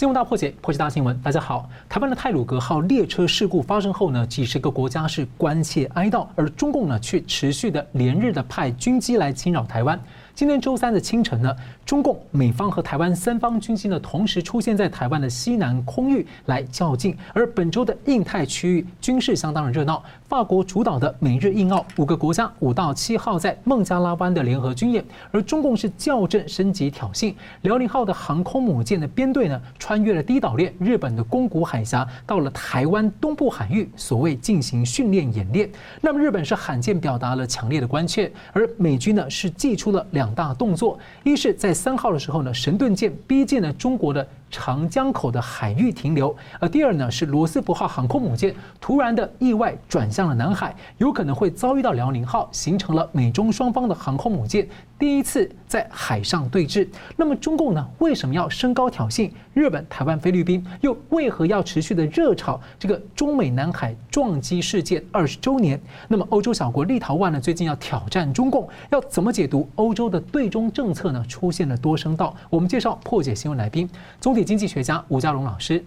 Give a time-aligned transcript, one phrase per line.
[0.00, 1.14] 新闻大破解，破解大新闻。
[1.20, 10.00] 大家好，台湾的泰鲁阁号列车事故发生后呢，几十个国家是关切哀悼，而中共呢却持续的连日的派军机来侵扰台湾。
[10.34, 17.14] 今天周三的清晨呢，中共、美方和台湾三方军机呢同时出现在台湾的西南空域来较劲。
[17.34, 27.34] 而本周的印太区域军事相当的热闹，法国主导的美日印澳五个国家五到七号在孟加拉湾的联合军演，而中共是校正升级挑衅。
[27.62, 35.68] 辽宁号的航空母舰的编队呢，穿越了低岛链日本的宫古海峡，到了台湾东部海域，所谓进行训练演练。
[36.00, 44.24] 那么日本是罕见表达了强烈的关切，而美军呢是祭出了两大动作，一是在三号的时候呢，神盾舰逼近了中国的。
[44.50, 56.86] 长江口的海域停留，而第二呢是罗斯福号航空母舰突然的意外转向了南海，有可能会遭遇到辽宁号，形成了美中双方的航空母舰第一次在海上对峙。
[57.16, 59.30] 那么中共呢为什么要升高挑衅？
[59.54, 65.80] 日本、台湾、菲律宾又为何要持续的热炒这个中美南海撞击事件二十周年？
[66.08, 71.24] 那么欧洲小国立陶宛呢最近要挑战中共，要怎么解读欧洲的对中政策呢？
[71.28, 72.34] 出现了多声道。
[72.48, 73.88] 我们介绍破解新闻来宾，
[74.20, 75.84] 总经济学家吴家龙老师，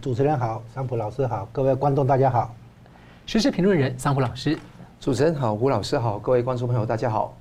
[0.00, 2.54] 主持人好，桑普老师好，各位观众大家好。
[3.26, 4.58] 时事评论人桑普老师，
[5.00, 7.36] 主持人好，吴老师好，各位观众朋友大家好。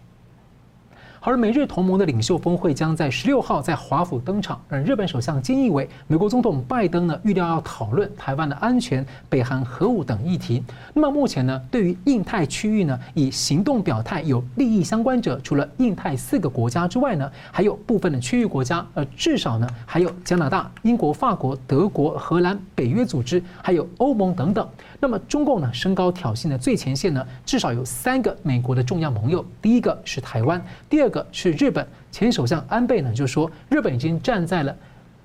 [1.25, 4.61] 而美日同盟的领袖峰会将在十六号在华府登场。
[4.67, 10.61] 而日本首相菅义伟、美国总统拜登呢，预料要讨论台湾的安全、北韩核武等议题。
[10.93, 24.67] 那么目前呢，对于印太区域呢，以行动表态有利益相关者，除了印太四个国家之外呢，还有部分的区域国家，呃，至少呢，还有加拿大、英国、法国、德国、荷兰、北约组织，还有欧盟等等。
[24.99, 34.75] 那么中共呢，升高挑衅的最前线呢，至少有三个美国的重要盟友，第一个是台湾，第二个是日本，前首相安倍呢就说，日本已经站在了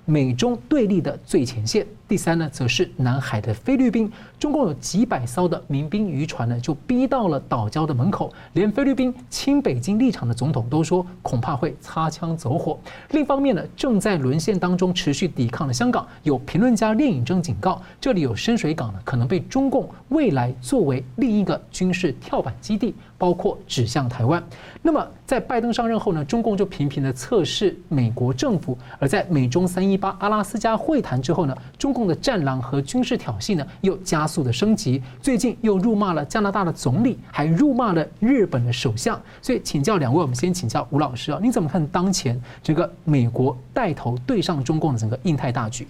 [0.05, 1.85] 美中对立的最前线。
[2.07, 12.79] 第三呢，则是南海的菲律宾，中共有几百艘的民兵渔船呢，就逼到了岛礁的门口，连菲律宾亲北京立场的总统都说，恐怕会擦枪走火。
[13.11, 24.43] 另一方面呢，正在沦陷当中持续抵抗的香港，有评论家练乙铮警告，这里有深水港呢，可能被中共未来作为另一个军事跳板基地，包括指向台湾。
[24.81, 31.99] 那么在拜登上任后呢，中共就频频的测试美国政府，而在美中三一八阿拉斯加会谈之后呢，中共。
[32.09, 35.01] 的战狼和军事挑衅呢，又加速的升级。
[35.19, 39.19] 最近又辱骂了加拿大的总理，还辱骂了日本的首相。
[39.41, 45.87] 所以请教两位，我们先请教吴老师啊，你怎么看当前这个美国带头对上中共的整个印太大局？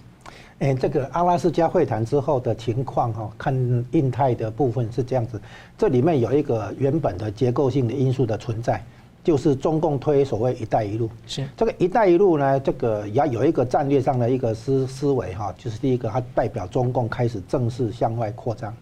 [0.60, 3.54] 诶，这个阿拉斯加会谈之后的情况哈，看
[3.92, 5.40] 印太的部分是这样子，
[5.76, 8.82] 这里面有一个原本的结构性的因素的存在。
[9.22, 18.74] 就是中共推所谓“一带一路”，是这个“一带一路”呢，这个也有一个战略上的一个思思维哈，就是第一个，它代表中共开始正式向外扩张。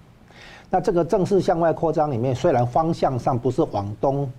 [0.71, 4.31] 那这个正式向外扩张里面，虽然方向上不是往东、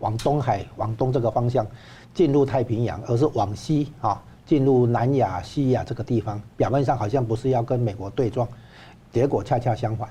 [0.00, 1.66] 往东海、往东这个方向
[2.12, 8.46] 进入太平洋，而是往西啊，进入南亚、西亚这个地方，表面上好像不是要跟美国对撞，
[9.10, 10.08] 结果恰恰相反，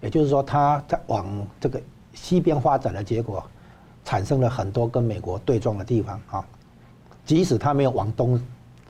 [0.00, 1.26] 也就是说，它在往
[1.58, 1.80] 这个
[2.12, 3.42] 西边发展的结果。
[4.04, 6.44] 产生了很多跟美国对撞的地方啊，
[7.24, 8.38] 即使它没有往东，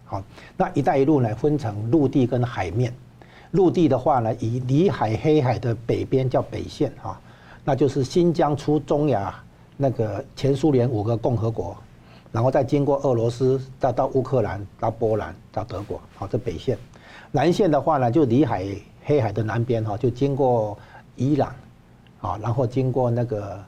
[0.05, 0.21] 好，
[0.57, 2.93] 那一带一路呢，分成陆地跟海面，
[3.53, 7.21] 陆地的话呢，以里海、黑海的北边叫北线啊，
[7.65, 9.33] 那就是新疆出中亚
[9.77, 11.77] 那个前苏联五个共和国，
[12.33, 16.77] 然后再经过俄罗斯，再到乌克兰，到波兰，到德国，好，这北线。
[17.31, 18.67] 南线的话呢，就里海、
[19.05, 20.77] 黑海的南边哈，就经过
[21.15, 21.55] 伊朗，
[22.21, 23.65] 啊，然后经过那个。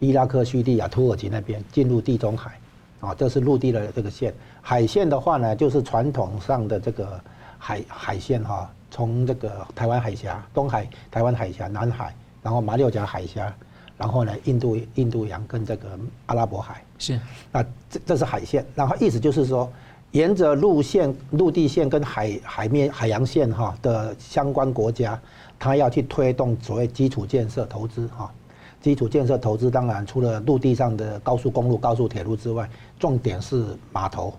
[0.00, 2.58] 伊拉克、叙利亚、土耳其那边进入地中海，
[3.00, 4.34] 啊，这是陆地的这个线。
[4.62, 7.20] 海线的话呢，就是传统上的这个
[7.58, 13.54] 海海线哈，从这个台湾海峡、东海、台湾海峡、南海，然后马六甲海峡，
[13.98, 15.88] 然后呢，印度印度洋跟这个
[16.26, 17.20] 阿拉伯海是。
[17.52, 19.70] 那这这是海线，然后意思就是说，
[20.12, 25.20] 沿着陆线、陆地线跟海海面、海洋线哈的相关国家，
[25.58, 28.32] 他要去推动所谓基础建设投资哈。
[28.80, 32.68] 基础建设投资当然除了陆地上的高速公路、高速铁路之外，
[32.98, 34.32] 重点是码头，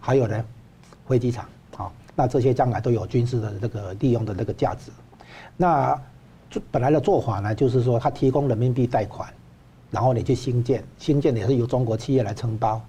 [0.00, 0.44] 还有呢，
[1.06, 1.46] 飞机场，
[1.76, 4.90] 好，那这些将来都有军事的这个利用的这个价值。
[5.56, 6.00] 那
[6.70, 9.28] 本来的做法呢，就是说他提供人民币贷款，
[9.90, 12.80] 然后你去新建，新建也是由中国企业来承包，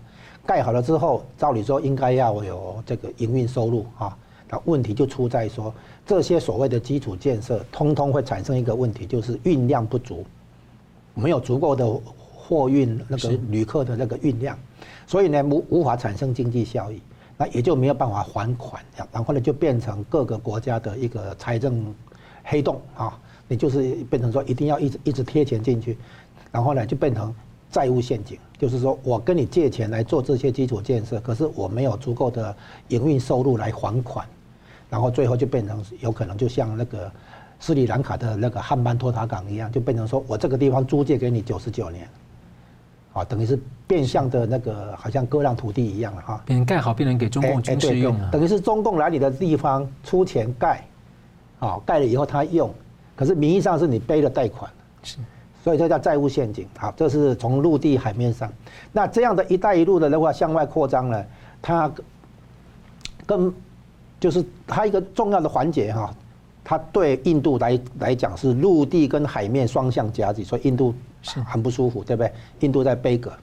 [0.46, 4.18] 盖好了之后，照理说应该要有这个营运收入啊。
[4.48, 5.74] 那问题就出在说，
[6.06, 10.24] 这些所谓的基础建设，通通会产生一个问题，就是运量不足。
[11.16, 11.84] 没有足够的
[12.14, 14.56] 货运那个旅客的那个运量，
[15.08, 17.02] 所以呢无无法产生经济效益。
[17.38, 18.82] 那也就没有办法还款，
[19.12, 21.94] 然后呢就变成各个国家的一个财政
[22.46, 23.20] 黑洞啊，
[23.50, 25.98] 你就是变成说一定要一直一直贴钱进去，
[26.50, 27.36] 然后呢就变成
[27.70, 32.56] 债务陷阱，就是说我跟你借钱来做这些基础建设，可是我没有足够的
[32.88, 34.26] 营运收入来还款，
[34.90, 37.12] 然后最后就变成有可能就像那个
[37.60, 42.08] 斯里兰卡的那个汉班托塔港一样，就变成说我这个地方租借给你九十九年。
[43.14, 43.58] 啊，等于是
[43.88, 46.44] 变相的那个，好像割让土地一样了哈。
[46.46, 48.30] 变成盖好，变成给中共军事用了。
[48.30, 50.86] 等于是中共来你的地方出钱盖，
[51.60, 52.70] 啊，盖了以后他用，
[53.16, 54.70] 可是名义上是你背了贷款，
[55.02, 55.18] 是，
[55.64, 56.68] 所以这叫债务陷阱。
[56.78, 58.52] 好，这是从陆地海面上，
[58.92, 61.26] 那这样的一带一路的的话向外扩张呢，
[61.62, 61.90] 它
[63.26, 63.50] 跟
[64.20, 66.14] 就是它一个重要的环节哈，
[66.66, 70.94] 它对印度来来讲是陆地跟海面双向夹击，所以印度。
[71.28, 72.32] 是很不舒服，对不对？
[72.60, 73.34] 印度在背锅，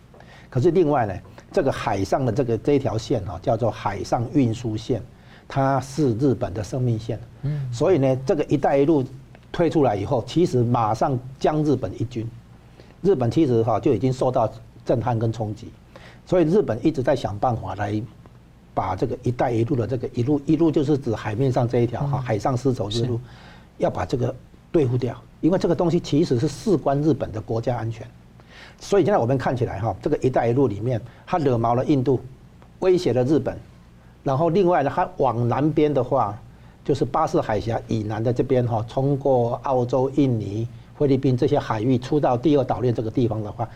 [0.48, 1.12] 可是另外呢，
[1.50, 5.02] 这个海上的这个这一条线啊，叫做海上运输线，
[5.48, 7.18] 它是日本的生命线。
[7.42, 9.04] 嗯，所以呢，这个“一带一路”
[9.50, 12.24] 推出来以后，其实马上将日本一军。
[13.00, 14.48] 日本其实哈就已经受到
[14.84, 15.66] 震撼跟冲击，
[16.24, 18.00] 所以日本一直在想办法来
[18.74, 23.20] 把这个“一带一路”的这个一路一路就是指海面上这一条哈海上丝绸之路，
[23.78, 24.34] 要把这个
[24.70, 25.16] 对付掉。
[25.40, 28.06] 因为这个东西其实是事关日本的国家安全，
[28.78, 32.20] 所以现在我们看起来哈，这个“一带一路”里面，它惹毛了印度，
[32.78, 33.58] 威胁了日本，
[34.22, 36.38] 然后另外呢，它往南边的话，
[36.84, 43.68] 就是巴士海峡以南的这边哈，通过澳洲、印尼、菲律宾这些海域出到第二岛链这个地方的话，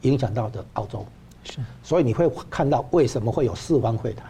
[0.00, 1.06] 影响到的澳洲，
[1.44, 4.26] 是，所以你会看到为什么会有四方会谈，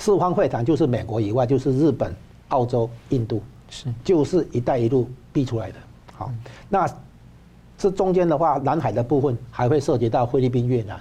[0.00, 2.12] 四方会谈就是美国以外就是日本、
[2.48, 5.76] 澳洲、印度，是，就是“一带一路”逼出来的。
[6.14, 6.32] 好，
[6.70, 6.88] 那
[7.76, 10.98] 这中间的话，南海的部分还会涉及到菲律宾、越南、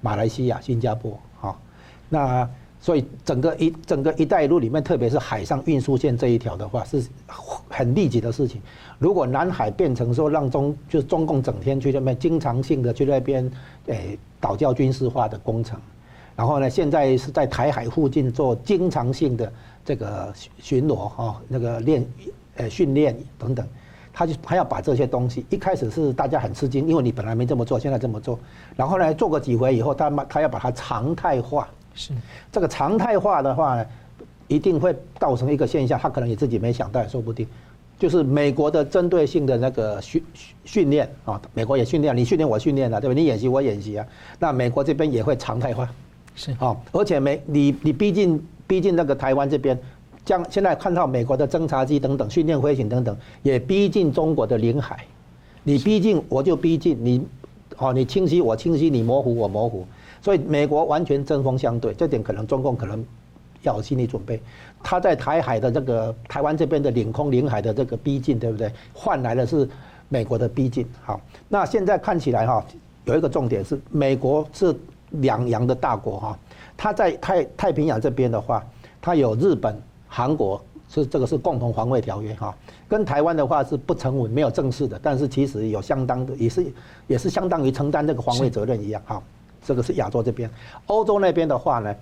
[0.00, 1.18] 马来西亚、新加坡。
[1.40, 1.60] 好，
[2.08, 2.48] 那
[2.80, 7.04] 所以整个一整个“一带一路”里面，特别是海上运输线这一条的话，是
[7.68, 8.62] 很利己的事情。
[9.00, 13.50] 如果南海变成说让中就是中共整天去那边经常性的去那边
[13.86, 15.80] 诶岛礁军事化的工程，
[16.36, 19.50] 然后呢，现在是在台海附近做经常性的
[19.84, 22.06] 这个巡逻哈，那个练
[22.56, 23.66] 呃训练等等。
[24.12, 28.38] 他就他要把这些东西，一开始是大家很吃惊，因为你本来没这么做，现在这么做，
[28.74, 31.68] 然后呢，做过几回以后，他他要把它常态化。
[31.94, 32.12] 是
[32.50, 33.86] 这个常态化的话呢，
[34.48, 37.46] 一定会造成一个现象，他可能也自己没想到也说不定，
[37.98, 40.24] 就是美国的针对性的那个训
[40.64, 43.14] 训练啊，美国也训练，你训练我训练了，对吧？
[43.14, 44.06] 你演习我演习啊，
[44.38, 45.86] 那美国这边也会常态化。
[46.36, 49.76] 是啊，而且美你你逼近逼近那个台湾这边。
[50.24, 55.06] 将现在看到美国的侦察机等等训练飞行等等，也逼近中国的领海，
[55.62, 57.24] 你逼近我就逼近你，
[57.76, 59.86] 哦，你清晰我清晰，你模糊我模糊，
[60.20, 63.06] 所以美国完全针锋相对，这点可能中共可能
[63.62, 64.42] 要有心理准备。
[64.82, 68.68] 他在台海的这个台湾这边的领空领海的这个逼近，对不对？
[68.92, 69.68] 换来的是
[70.08, 70.84] 美国的逼近。
[71.04, 72.66] 好，那现在看起来哈，
[73.04, 74.74] 有一个重点是美国是
[75.10, 76.38] 两洋的大国哈，
[76.76, 78.64] 他在太太平洋这边的话，
[79.00, 79.80] 他有日本。
[80.08, 82.56] 韩国是这个是共同防卫条约哈，
[82.88, 86.72] 跟台湾的话是不成文，没有正式的，但是其实有相当的，也是
[87.08, 89.22] 也是相当于承担这个防卫责任一样哈。
[89.62, 90.48] 这个是亚洲这边，
[90.86, 91.94] 欧洲那边的话呢，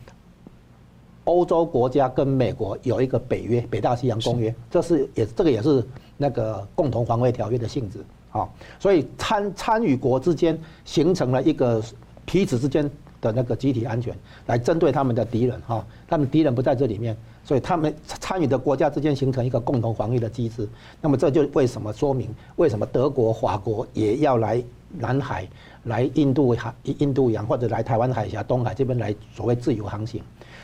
[1.24, 5.84] 欧洲国家跟美国有一个北约，北大西洋公约，这是也这个也是
[6.18, 8.46] 那个共同防卫条约的性质啊，
[8.78, 11.82] 所以参参与国之间形成了一个
[12.26, 12.88] 彼此之间
[13.24, 14.14] 的那个集体安全，
[14.46, 17.16] 来针对他们的敌人哈，他们敌人不在这里面。
[17.46, 20.66] 所以他们参与的国家之间形成一个共同防御的机制，
[21.02, 25.46] 那么这就为什么说明为什么德国、法国也要来南海、
[25.82, 30.22] 来印度海、印度洋或者来台湾海峡、东海这边来所谓自由航行。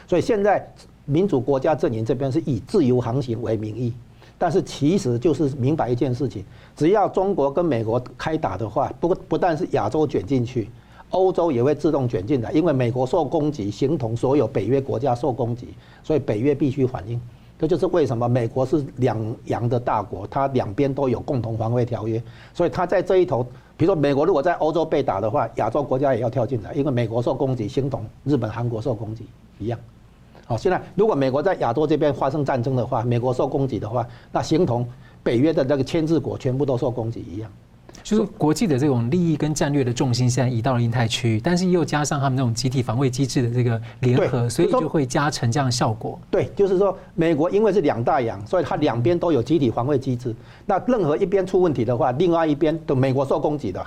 [0.09, 0.67] 所以现在
[1.05, 3.93] 民主国家阵营这边是以自由航行为名义，
[4.39, 6.43] 但是其实就是明白一件事情：
[6.75, 10.71] 只要中国跟美国开打的话，不不但是亚洲卷进去。
[11.11, 15.69] 欧洲也会自动卷进来，因为美国受攻击，形同所有北约国家受攻击，
[16.03, 17.21] 所以北约必须反应。
[17.59, 22.23] 这就是为什么美国是两洋的大国，它两边都有共同防卫条约，
[22.55, 23.43] 所以它在这一头，
[23.77, 29.27] 比如说美国如果在欧洲被打的话，亚洲国家也要跳进来，因为美国受攻击，形同日本、韩国受攻击
[29.59, 29.79] 一样。
[30.47, 34.89] 好，现在如果美国在亚洲这边发生战争的话，美国受攻击的话，那形同
[35.23, 37.51] 北约的那个牵制国全部都受攻击一样。
[38.03, 46.19] 就是国际的这种利益跟战略的重心现在移到了印太区域，但是又加上他们那种集体防卫机制的这个联合，所以就会加成这样的效果。
[46.31, 50.35] 对，就是说美国因为是两大洋，所以它两边都有集体防卫机制。
[50.67, 53.85] 那任何一边出问题的话，另外一边的美国受攻击的。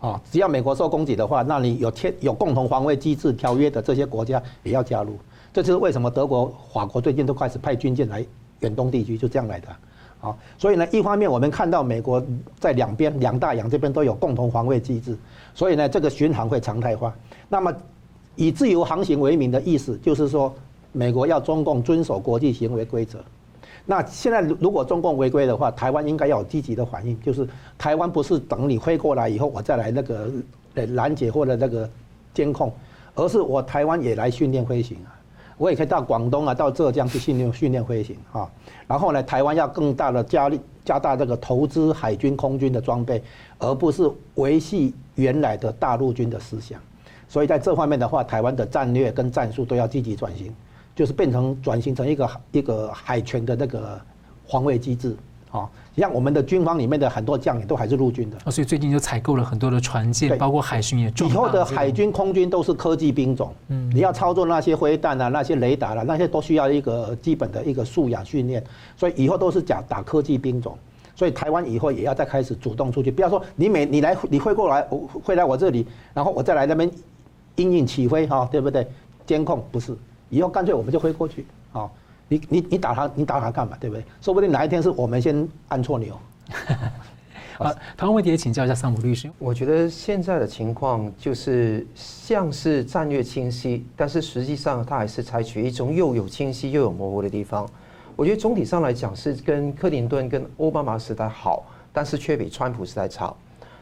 [0.00, 5.18] 哦，只要美国受攻击的话，那你有签有共同防卫机制条约的这些国家也要加入。
[5.52, 8.22] 这就是为什么德国、法国最近都开始派军舰来
[8.60, 9.68] 远东地区，就这样来的。
[10.24, 12.24] 好，所以呢，一方面我们看到美国
[12.58, 15.14] 在两边两大洋这边都有共同防卫机制，
[15.54, 17.14] 所以呢，这个巡航会常态化。
[17.46, 17.70] 那么
[18.34, 20.50] 以自由航行为名的意思，就是说
[20.92, 23.18] 美国要中共遵守国际行为规则。
[23.84, 30.30] 那现在如果中共违规的话，台湾应该要有积极的反应，就是台湾不是等你飞过来以后我再来那个
[30.74, 31.86] 拦截或者那个
[32.32, 32.72] 监控，
[33.14, 35.13] 而是我台湾也来训练飞行啊。
[35.56, 38.50] 我也可以到广东啊，到浙江去训练训练飞行啊。
[38.86, 43.22] 然后呢，台湾要更大的加力加大这个投资海军空军的装备，
[43.58, 46.80] 而不是维系原来的大陆军的思想。
[47.28, 50.54] 所以在这方面的话，台湾的战略跟战术都要积极转型，
[50.94, 54.00] 就是变成转型成一个一个海权的那个
[54.46, 55.16] 防卫机制。
[55.50, 61.12] 啊，像我们的军方里面的很多将领都还是陆军的，所以最近就采购了很多的船舰，包括海巡也。
[61.24, 68.62] 以后的海军、空军都是科技兵种，嗯，你要操作那些飞弹啊、那些雷达啊，那些都需要一个基本的一个素养训练，
[68.96, 70.76] 所以以后都是讲打科技兵种。
[71.16, 76.90] 所以台湾以后也要再开始主动出去，不要说你每你来你会过来，我会来我这里，然后我再来那边
[77.54, 78.84] 因应起飞哈，对不对？
[79.24, 79.96] 监控不是，
[80.28, 81.88] 以后干脆我们就飞过去啊。
[82.28, 83.76] 你你你打他，你打他干嘛？
[83.78, 84.04] 对不对？
[84.20, 86.18] 说不定哪一天是我们先按错钮。
[87.56, 89.30] 好，同样问题也请教一下桑普律师。
[89.38, 97.68] 我觉得现在的情况就是像是战略清晰，但是实际上它还是采取一种又有清晰又有模糊的地方。
[98.16, 103.32] 我觉得总体上来讲是跟克林顿跟奥巴马时代好，但是却比川普时代差。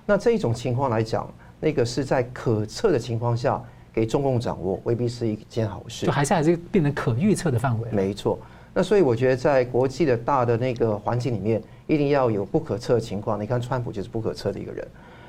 [0.04, 1.26] 那这一种情况来讲，
[1.60, 3.62] 那个是在可测的情况下。
[3.92, 7.88] 给中共掌握未必是一件好事，就还是还是变成可预测的范围。
[7.90, 8.38] 没错，
[8.72, 13.40] 那所以我觉得在国际的大的那个环境里面，一定要有不可测的情况。
[13.40, 14.86] 你看川普就是不可测的一个人。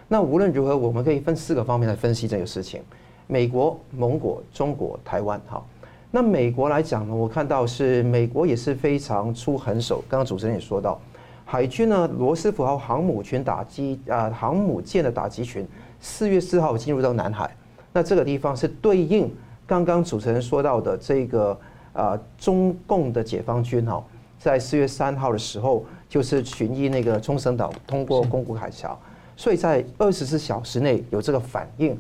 [0.08, 2.82] 那无论如何，我们可以分四个方面来分析这个事情：
[3.27, 5.41] 美国、盟国、中国、台湾。
[5.48, 5.67] 好，
[6.12, 10.03] 那美国来讲呢，我看到是美国也是非常出狠手。
[10.08, 11.01] 刚刚主持人也说到，
[11.43, 15.67] 海军呢，罗斯福号航母群打击啊，航母舰的打击群，
[16.00, 17.50] 四月四号进入到南海。
[17.94, 19.32] 那这个地方是对应
[19.68, 21.58] 刚刚主持人说到的这个
[21.94, 24.04] 啊，中共的解放军哈，
[24.40, 28.98] 在四月三号的时候就是巡弋那个冲绳岛，通过宫古海峡，
[29.38, 31.96] 所以在二十四小时内有这个反应。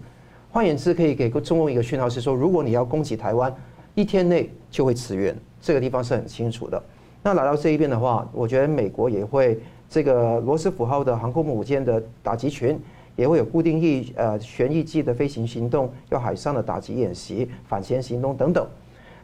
[0.51, 3.55] 换言之，可以给中共一个讯号是说，如果你要攻击台湾，
[3.95, 5.35] 一天内就会驰援。
[5.61, 6.81] 这个地方是很清楚的。
[7.21, 12.79] 那来到这一边的话，我觉得美国也会这个罗斯福号的航空母舰的打击群。
[13.15, 18.67] 也会有固定翼呃旋翼机的飞行行动，有海上的打击演习、反潜行动等等。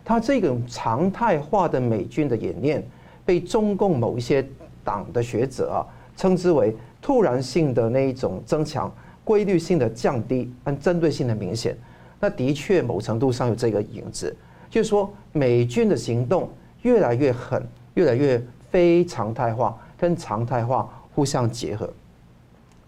[0.06, 2.84] 它这种常态化的美军的演练，
[3.26, 4.46] 被中共某一些
[4.84, 8.92] 党的学者啊称之为突然性的那一种增强、
[9.24, 11.78] 规律性的降低，但针对性的明显。
[12.20, 14.36] 那的确某程度上有这个影子，
[14.70, 16.50] 就是说美军的行动
[16.82, 21.90] 越来越狠，越来越非常态化，跟常态化互相结合。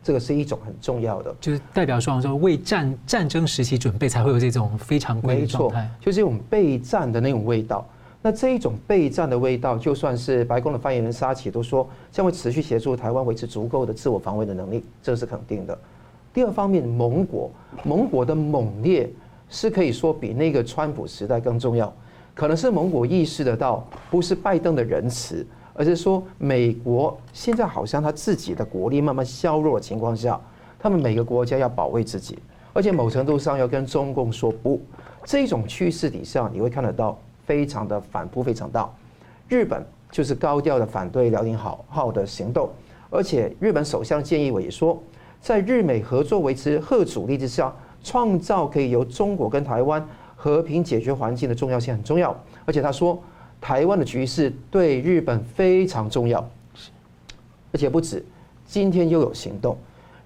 [0.03, 5.89] 这个是一种很重要的，就是代表说说为战战争时期准备，才会有这种非常规律状态。
[5.99, 7.87] 就是一种备战的那种味道。
[8.23, 15.77] 那这一种备战的味道，就算是白宫的发言人沙奇都说，将会持续协助台湾维持足够的自我防卫的能力，这是肯定的。
[16.33, 17.51] 第二方面，盟国
[17.83, 19.09] 盟国的猛烈
[19.49, 21.91] 是可以说比那个川普时代更重要，
[22.33, 25.45] 可能是盟国意识得到，不是拜登的仁慈。
[25.73, 30.39] 而是说，美国现在好像他自己的国力慢慢削弱的情况下，
[30.77, 32.37] 他们每个国家要保卫自己，
[32.73, 34.81] 而且某程度上要跟中共说不。
[35.23, 38.89] 这种趋势底下，你会看得到非常的反扑非常大。
[39.47, 42.69] 日本就是高调的反对辽宁号号的行动，
[43.09, 45.01] 而且日本首相菅义伟也说，
[45.39, 47.73] 在日美合作维持核主力之下，
[48.03, 52.35] 创造可以由中国跟台湾和平解决环境的重要性很重要。
[52.65, 53.17] 而且他说。
[53.61, 56.39] 台湾的局势对日本非常重要，
[57.71, 58.25] 而且不止，
[58.65, 59.77] 今天又有行动。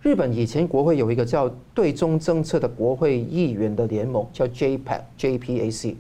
[0.02, 5.96] 日本以前国会有一个叫对中政策的国会议员的联盟，叫 JPAC JPAC，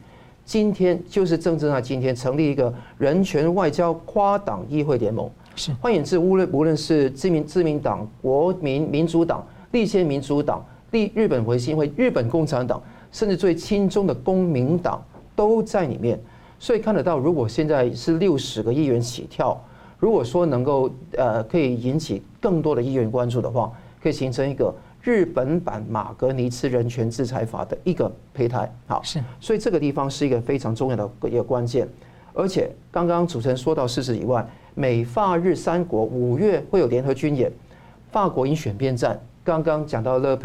[0.45, 5.29] 今天就是政治上今天成立一个人权外交跨党议会联盟。
[5.55, 15.03] 是，换言之，无论无论是自民自民党、国民民主党、立宪民主党、立日本维新会、日本共产党，甚至最亲中的公民党
[15.35, 16.17] 都在里面。
[16.57, 19.59] 所以看得到，如果现在是六十个议员起跳，
[19.99, 23.71] 如果说能够呃可以引起更多的议员关注的话，
[24.01, 28.71] 可以形成一个日本版马格尼茨人权制裁法的一个胚胎。
[28.87, 29.21] 好，是。
[29.39, 31.87] 所以这个地方是一个非常重要的一个关键。
[32.33, 37.51] 而且刚刚主持人说到事实以外，美法日三国五月会有联合军演，
[38.11, 39.19] 法国因选边站。
[39.43, 40.37] 刚刚讲到了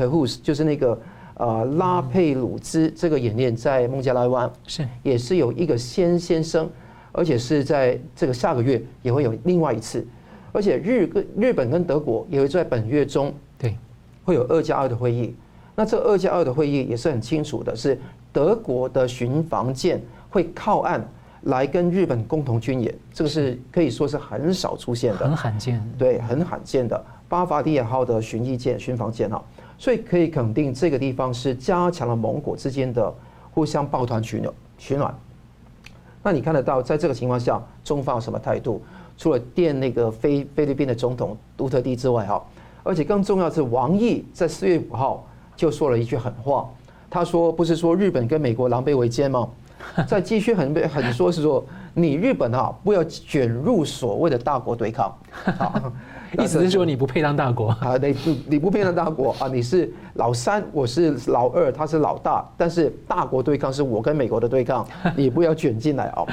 [0.42, 0.98] 就是那个。
[1.40, 4.86] 呃拉佩鲁兹这个演练在孟加拉湾是。
[5.02, 6.68] 也是有一个先先生，
[7.12, 10.06] 而且是在这个下个月也会有另外一次，
[10.52, 13.74] 而且日跟日本跟德国也会在本月中对。
[14.22, 15.34] 会有二加二的会议。
[15.74, 17.98] 那这二加二的会议也是很清楚的，是
[18.32, 21.02] 德国的巡防舰会靠岸
[21.44, 23.58] 来跟日本共同军演，这个是。
[23.72, 27.02] 可以说是很少出现的，很罕见，对，很罕见的。
[27.28, 29.42] 巴伐利亚号的巡弋舰、巡防舰哈，
[29.80, 33.10] 所以可以肯定这个地方是加强了盟国之间的
[33.50, 35.12] 互相抱团取暖、取暖。
[36.22, 38.82] 那你看得到，在这个情况下，中方有什么态度？
[39.16, 42.44] 除了电那个菲菲律宾的总统杜特地之外哈，
[42.82, 45.26] 而且更重要的是，王毅在四月五号。
[45.56, 46.68] 就说了一句狠话，
[47.10, 49.48] 他说：“不是说日本跟美国狼狈为奸吗？
[50.08, 55.14] 在继续很很说是说你日本啊，不要卷入所谓的大国对抗。
[56.38, 57.96] ”意思是说你不配当大国啊？
[58.00, 59.48] 你不你不配当大国啊？
[59.48, 66.24] 你是老三，我是老二，他是老大，但是大国对抗是我跟美国的对抗， 你不要卷进来啊。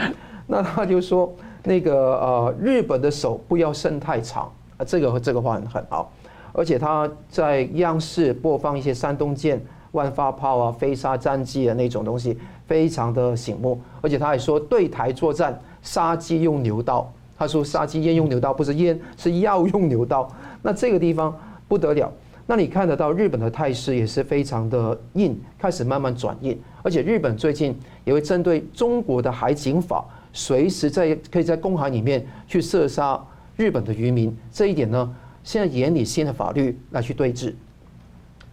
[0.46, 1.34] 那他就说
[1.64, 6.06] 那个呃，日本的手不要伸太长啊，这个这个话很狠啊。
[6.54, 9.60] 而且他在央视播放一些山东舰、
[9.92, 12.38] 万发炮啊、飞沙战机啊那种东西，
[12.68, 13.80] 非常的醒目。
[14.02, 17.12] 而且他还说对台作战，杀鸡用牛刀。
[17.38, 18.54] 他说杀鸡焉用牛刀？
[18.54, 20.30] 不是焉，是要用牛刀。
[20.62, 21.36] 那这个地方
[21.68, 22.12] 不得了。
[22.46, 26.58] 那你看得到日本的态势也是非常的硬，开始慢慢转硬。
[26.82, 33.22] 而且日本最近也会针对中国的海警法，随时在可以在公海里面去射杀
[33.56, 34.36] 日本的渔民。
[34.52, 35.16] 这一点呢？
[35.44, 37.54] 现在研拟新的法律来去对峙，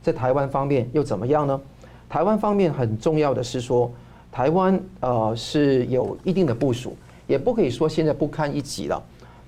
[0.03, 1.61] 在台湾方面又怎么样呢？
[2.09, 3.91] 台湾方面很重要的是说，
[4.35, 6.97] 台湾呃是有一定的部署，
[7.29, 9.01] 也不可以说现在不堪一击了，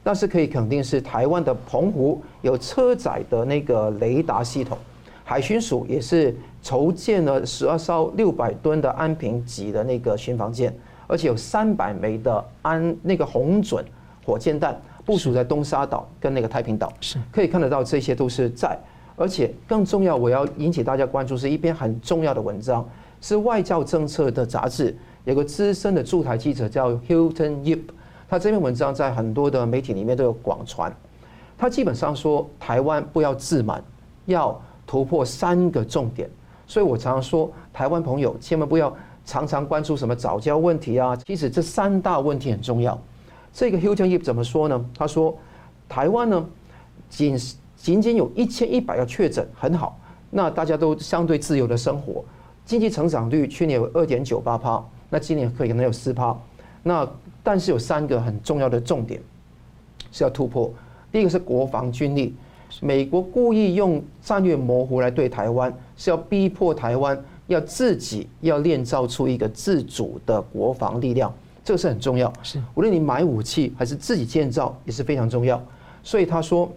[0.05, 4.79] 但是可以肯定是台湾的澎湖有车载的那个雷达系统，
[5.25, 10.73] 海巡署也是筹建了十二艘六百吨的安平级的那个巡防舰，
[11.09, 13.85] 而且有三百枚的安那个红准
[14.25, 14.81] 火箭弹。
[15.05, 18.77] 部署在东沙岛跟那个太平岛，是可以看得到，这些都是在，
[19.17, 22.85] 而且更重要，我要引起大家关注是一篇很重要的文章，
[23.21, 27.81] 是外交政策的杂志，有个资深的驻台记者叫 Hilton Yip，
[28.29, 30.95] 他这篇文章在很多的媒体里面都有广传，
[31.57, 33.83] 他基本上说台湾不要自满，
[34.27, 36.31] 要突破三个重点，
[36.67, 42.97] 所以我常常说台湾朋友千万不要常常关注什么早教问题啊，其实这三大问题很重要。
[43.53, 44.85] 这个 Hilton Yip 怎么说呢？
[44.97, 45.37] 他说，
[45.89, 46.47] 台湾呢，
[47.09, 47.37] 仅
[47.77, 49.99] 仅仅有一千一百个确诊，很好，
[50.31, 52.25] 那大家都相对自由的生活，
[52.67, 56.37] 经济成长率去年有二点九八趴，那今年可以可能有四趴，
[56.83, 57.09] 那
[57.43, 59.23] 但是有三个很重要的重点
[60.11, 60.69] 是要突破。
[61.13, 62.35] 第一个是国防军力，
[62.81, 71.33] 美国故意用战略模糊来对台湾，是要逼迫台湾要自己要炼造出一个自主的国防力量。
[71.65, 75.65] 这个是很重要，是无论你买武器还是自己建造也是非常重要。
[76.03, 76.69] 所以他说，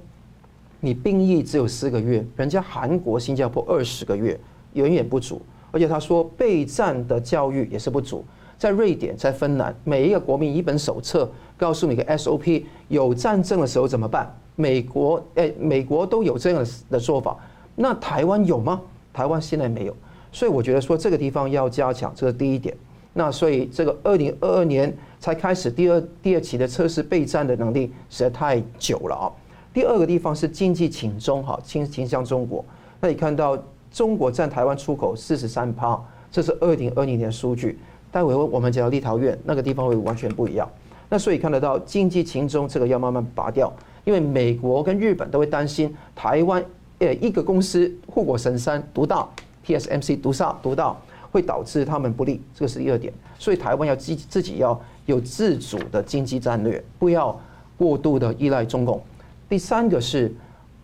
[0.79, 4.39] 你兵役只有四个月，人家韩国、新加坡二十个月，
[4.73, 5.41] 远远不足。
[5.71, 8.23] 而且他说备战的教育也是不足。
[8.57, 14.35] 在瑞典、在芬兰，每一个国民一本手册，告诉你个 SOP，有战争的时候怎么办？
[14.55, 17.37] 美国诶，美国都有这样的做法，
[17.75, 18.81] 那台湾有吗？
[19.13, 19.95] 台湾现在没有。
[20.31, 22.75] 所以我觉得说这个地方要加强，这是第一点。
[23.13, 29.31] 那所以这个二零二二年才开始第二第二期的测试备战的能力实在太久了啊。
[29.73, 32.63] 第二个地方是经济请中哈，倾倾向中国。
[32.99, 33.57] 那你看到
[33.91, 35.99] 中国占台湾出口四十三趴，
[36.31, 37.79] 这是二零二零年的数据。
[38.11, 40.69] 待会我们讲到立陶宛那个地方会完全不一样。
[41.09, 43.71] 那所以看得到经济情中这个要慢慢拔掉，
[44.03, 46.63] 因为美国跟日本都会担心台湾
[46.99, 49.27] 呃一个公司护国神山独大
[49.65, 50.95] ，TSMC 独大独大。
[51.31, 53.13] 会导致他们不利，这个是第二点。
[53.37, 57.39] 所以台湾要自自己要有自主的经济战略，不要
[57.77, 58.99] 过度的依赖中共。
[59.47, 60.33] 第三个是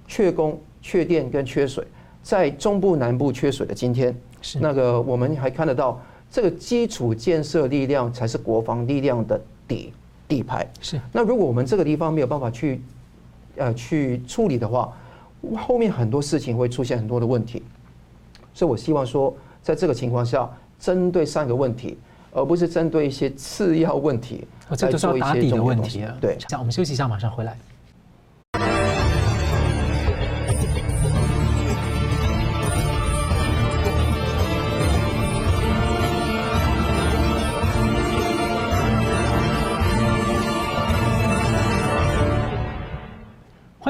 [0.07, 1.83] 缺工、缺电跟缺水，
[2.25, 9.93] 在中部南部缺水的今天，是那个我们还看得到，这个基础建设力量才是国防力量的底
[10.27, 10.67] 底牌。
[10.81, 12.81] 是那如果我们这个地方没有办法去
[13.57, 14.91] 呃去处理的话，
[15.55, 17.61] 后面很多事情会出现很多的问题。
[18.55, 19.31] 所以我希望说。
[19.65, 20.47] 在这个情况下，
[20.79, 21.97] 针对三个问题，
[22.31, 24.45] 而不是针对一些次要问题，
[24.77, 26.15] 这就是要打底的问题啊。
[26.21, 27.57] 对，我们休息一下，马上回来。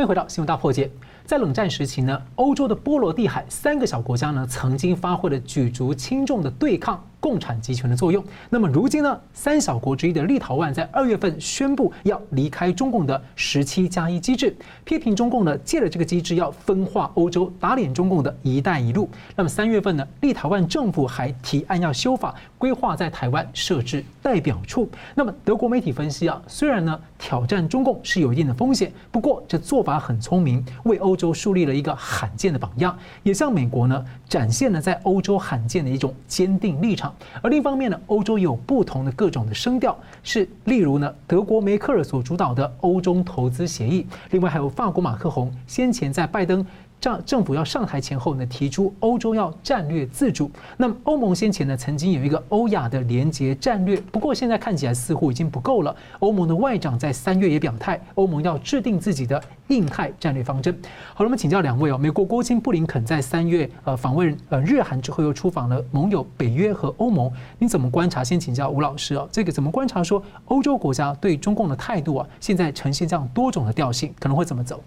[0.06, 0.90] 回到新闻大破解。
[1.26, 8.24] 在冷战时期呢，欧洲的波罗的海三个小国家呢，曾经发挥了举足轻重的对抗共产集权的作用。
[8.50, 19.10] 那么如今呢，三小国之一的立陶宛在二月份宣布要离开中共的十七加一机制，批评中共呢借了这个机制要分化欧洲，打脸中共的一带一路。
[19.36, 24.90] 那么三月份呢，立陶宛政府还提案要修法，规划在台湾设置代表处。
[25.14, 37.05] 那么德国媒体分析啊，虽然呢挑战中共是有一定的风险，不过这做法很聪明，为欧洲树立了一个罕见的榜样，也向美国呢展现了在欧洲罕见的一种坚定立场。
[37.42, 46.66] 而另一方面呢，欧洲有不同的各种的声调，是例如呢，德国梅克尔所主导的欧洲投资协议，另外还有法国马克宏先前在拜登。
[47.06, 50.50] 政政府要上台前后呢，提出欧洲要战略自主。
[50.76, 55.96] 那么欧盟先前呢，曾经有一个欧亚的联结战略，不过现在看起来似乎已经不够了。
[56.18, 60.76] 欧盟的外长在三月也表态，欧盟要制定自己的印太战略方针。
[61.14, 61.98] 好了，我们请教两位哦。
[61.98, 67.32] 美国国务卿布林肯在三月呃访问呃日韩之后，又出访了盟友北约和欧盟。
[67.60, 68.24] 你怎么观察？
[68.24, 74.82] 先请教吴老师哦，这个怎么观察说欧洲国家对中共的态度啊，现在呈现这样多种的调性，可能会怎么走？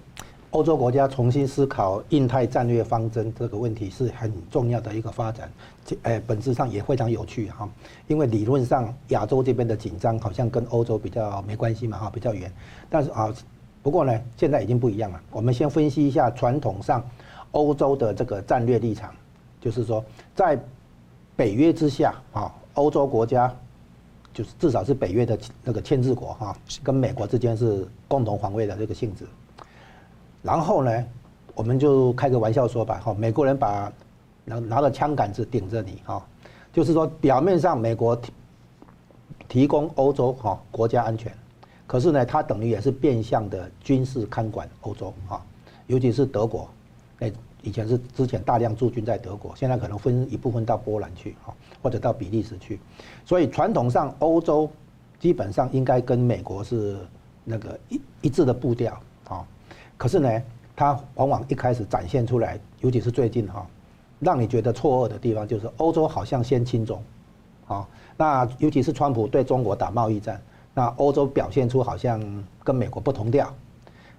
[0.51, 5.51] 欧洲国家重新思考印太战略方针这个问题是很重要的一个发展，
[6.05, 7.69] 诶，本质上也非常有趣哈。
[8.07, 12.51] 因为理论上亚洲这边的紧张好像跟欧洲比较没关系嘛哈，比较远。
[12.89, 13.31] 但是啊，
[13.83, 15.21] 不过呢，现在已经不一样了。
[15.31, 17.05] 我们先分析一下传统上
[17.51, 19.15] 欧洲的这个战略立场，
[19.61, 20.03] 就是说
[20.35, 20.59] 在
[21.37, 23.55] 北约之下啊，欧洲国家
[24.33, 29.27] 就是至少是北约的那个签字国哈，跟美国之间是共同防卫的这个性质。
[30.43, 31.05] 然后呢，
[31.55, 33.93] 我们就开个玩笑说吧，哈，美国人把
[34.45, 36.25] 拿拿着枪杆子顶着你，哈，
[36.73, 38.33] 就是说表面上美国提
[39.49, 41.33] 提供欧洲哈国家安全，
[41.87, 45.45] 可是呢，它等于也是变相的军事看管欧洲，哈，
[45.89, 46.71] 尤其是德国，
[47.19, 52.79] 哎，以前是之前大量驻军在德国，现在可能分一部分到波兰去，哈，或者到比利时去，
[53.25, 54.71] 所以传统上欧洲
[55.19, 56.97] 基本上应该跟美国是
[57.45, 58.99] 那个一一致的步调，
[59.29, 59.45] 啊。
[59.99, 60.43] 可是呢，
[60.75, 63.67] 它往往一开始展现出来，尤其是最近哈，
[64.21, 67.03] 让你觉得错愕的地方就是欧洲好像先亲中，
[67.67, 70.41] 啊，那尤其是川普对中国打贸易战，
[70.73, 72.23] 那欧洲表现出好像
[72.63, 73.53] 跟美国不同调，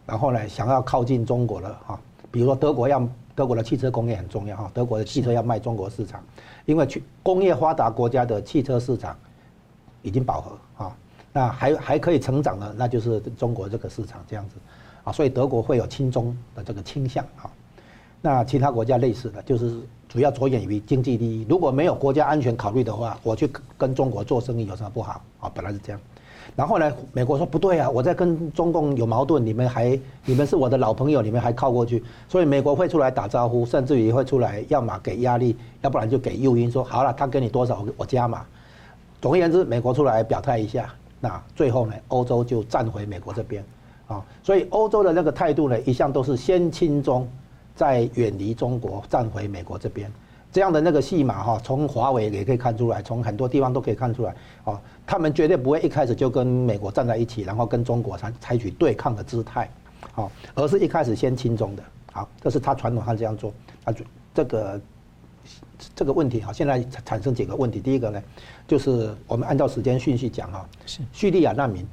[0.05, 6.21] 然后呢，想要靠近中国了哈，比如说德国要德国的汽车工业很重要哈，德国的汽车要卖中国市场，
[6.65, 9.17] 因为去工业发达国家的汽车市场
[10.01, 10.97] 已经饱和啊，
[11.31, 14.55] 那还还可以成长的那就是中国这个市场这样子。
[15.03, 17.49] 啊，所以德国会有亲中的这个倾向啊，
[18.21, 21.45] 那其他国家类似的就是主要着眼于经济利益。
[21.47, 25.49] 如果没有国家安全考虑的话，我去跟中国做生意有什么不好啊？
[25.55, 26.01] 本来是这样。
[26.55, 38.45] 然后呢，美国说不对啊，我在跟中共有矛盾，你们还你们是我的老朋友，你们还靠过去，所以美国会出来打招呼，甚至于会出来，要么给压力，要不然就给诱因，说好了，他给你多少我加嘛。
[39.21, 43.63] 总而言之，美国出来表态一下，那最后呢，欧洲就站回美国这边。
[44.07, 47.29] 啊，所以欧洲的那个态度呢，一向都是先亲中，
[47.75, 50.11] 再远离中国，站回美国这边。
[50.51, 54.33] 这样的那个戏码哈，从华为也可以看出来，从很多地方都可以看出来。
[54.63, 59.69] 啊，他们绝对不会一开始就跟美国站在一起，然后跟中国采采取对抗的姿态，
[60.15, 61.83] 啊，而是一开始先亲中的。
[62.11, 63.53] 好，这是他传统上这样做。
[63.83, 63.93] 啊，
[64.33, 64.81] 这个
[65.95, 67.79] 这个问题哈，现在产生几个问题。
[67.79, 68.21] 第一个呢，
[68.67, 71.85] 就是我们按照时间顺序讲哈，是叙利亚难民。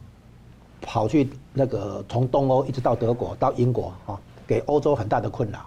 [0.82, 5.58] 跑去那个从东欧一直到德国到英国啊，给欧洲很大的困扰，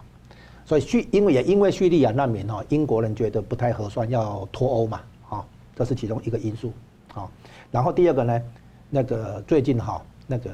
[0.63, 6.71] 所以叙因为也因为叙利亚难民哈，英国人觉得不太合算，要脱欧嘛啊，这是其中一个因素
[7.13, 7.27] 啊。
[7.69, 8.41] 然后第二个呢，
[8.89, 10.51] 那个最近哈那个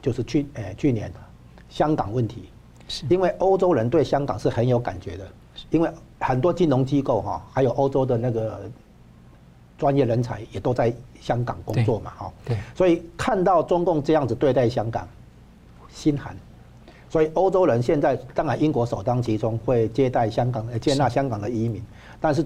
[0.00, 1.12] 就是去诶去年
[1.68, 2.48] 香港问题，
[2.88, 5.28] 是因为欧洲人对香港是很有感觉的，
[5.70, 8.60] 因为很多金融机构哈，还有欧洲的那个。
[9.78, 15.06] 专业人才也都在香港工作嘛，哈，对，所以看到中共这样子对待香港，
[15.90, 16.34] 心寒。
[17.10, 21.82] 所以欧洲人现在当然英国首当其冲会接待香港、接纳香港的移民，
[22.18, 22.42] 但是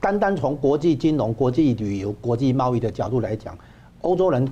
[0.00, 3.54] 单单从国际金融、国际旅游、国际贸易的角度来讲，
[4.00, 4.50] 欧洲人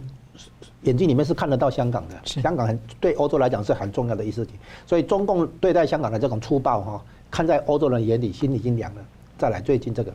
[0.83, 4.55] 眼睛里面是看得到香港的，香港很对欧洲来讲是很重要的一事情。
[4.87, 9.01] 所以中共对待香港的这种粗暴哈，看在欧洲人眼里，心里已经凉了。
[9.39, 10.13] 再来最近这个。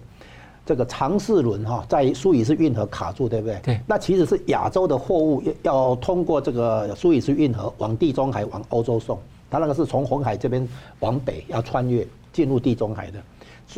[0.66, 3.60] 这个长四轮哈，在苏伊士运河卡住，对不对？
[3.64, 3.80] 对。
[3.88, 9.18] 那其实是亚洲的货物要通过这个苏伊士运河往地中海、往欧洲送，
[9.50, 10.68] 它那个是从红海这边
[11.00, 13.20] 往北要穿越进入地中海的，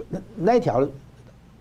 [0.10, 0.86] 那那条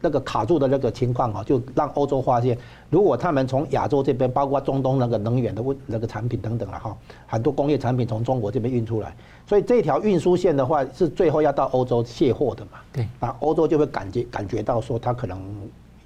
[0.00, 2.56] 那个卡住的那个情况啊，就让欧洲发现，
[2.88, 9.14] 如果他们从亚洲这边，包括中东那个能源的问那个产品等等了哈，很多工业产品从中国这边运出来，
[9.46, 12.78] 所以这条运输线的话是最后要到欧洲卸货的嘛。
[12.92, 15.38] 对，那欧洲就会感觉感觉到说它可能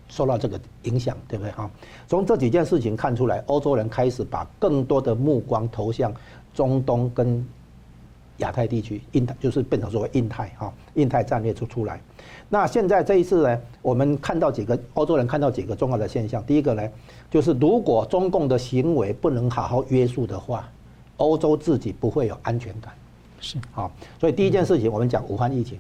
[0.09, 1.71] 受到这个影响，对不对哈？
[2.09, 6.13] 从这几件事情看出来，欧洲人开始把更多的目光投向
[6.53, 7.47] 中东跟
[8.39, 12.01] 亚太地区，印太就是变成所谓印太哈，印太战略出出来。
[12.49, 16.45] 那现在这一次呢，我们看到几个欧洲人看到几个重要的现象。
[16.45, 16.83] 第一个呢，
[17.31, 20.69] 就是如果中共的行为不能好好约束的话，
[21.17, 22.93] 欧洲自己不会有安全感。
[23.41, 25.79] 是好，所以第一件事情，我们讲武汉疫情，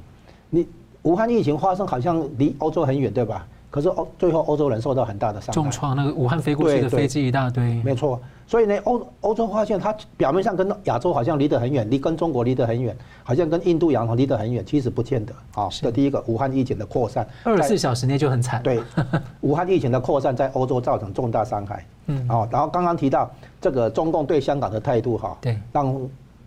[0.50, 0.66] 你
[1.02, 3.46] 武汉疫情发生好像离欧洲很远，对吧？
[3.74, 8.20] 可是欧最后欧洲人受到很大的伤害，重创那个武汉飞过去的飞机一大堆，没错。
[8.46, 15.68] 所以呢，欧欧洲发现它表面上跟亚洲好像离得很远，离跟中国离得很远，好像跟印度洋离得很远，其实不见得啊。
[15.72, 18.62] 这第一个，武汉疫情的扩散，二十四小时内就很惨。
[18.62, 18.80] 对，
[19.40, 21.84] 武汉疫情的扩散在欧洲造成重大伤害。
[22.06, 23.28] 嗯，哦，然后刚刚提到
[23.60, 26.00] 这个中共对香港的态度哈，对，让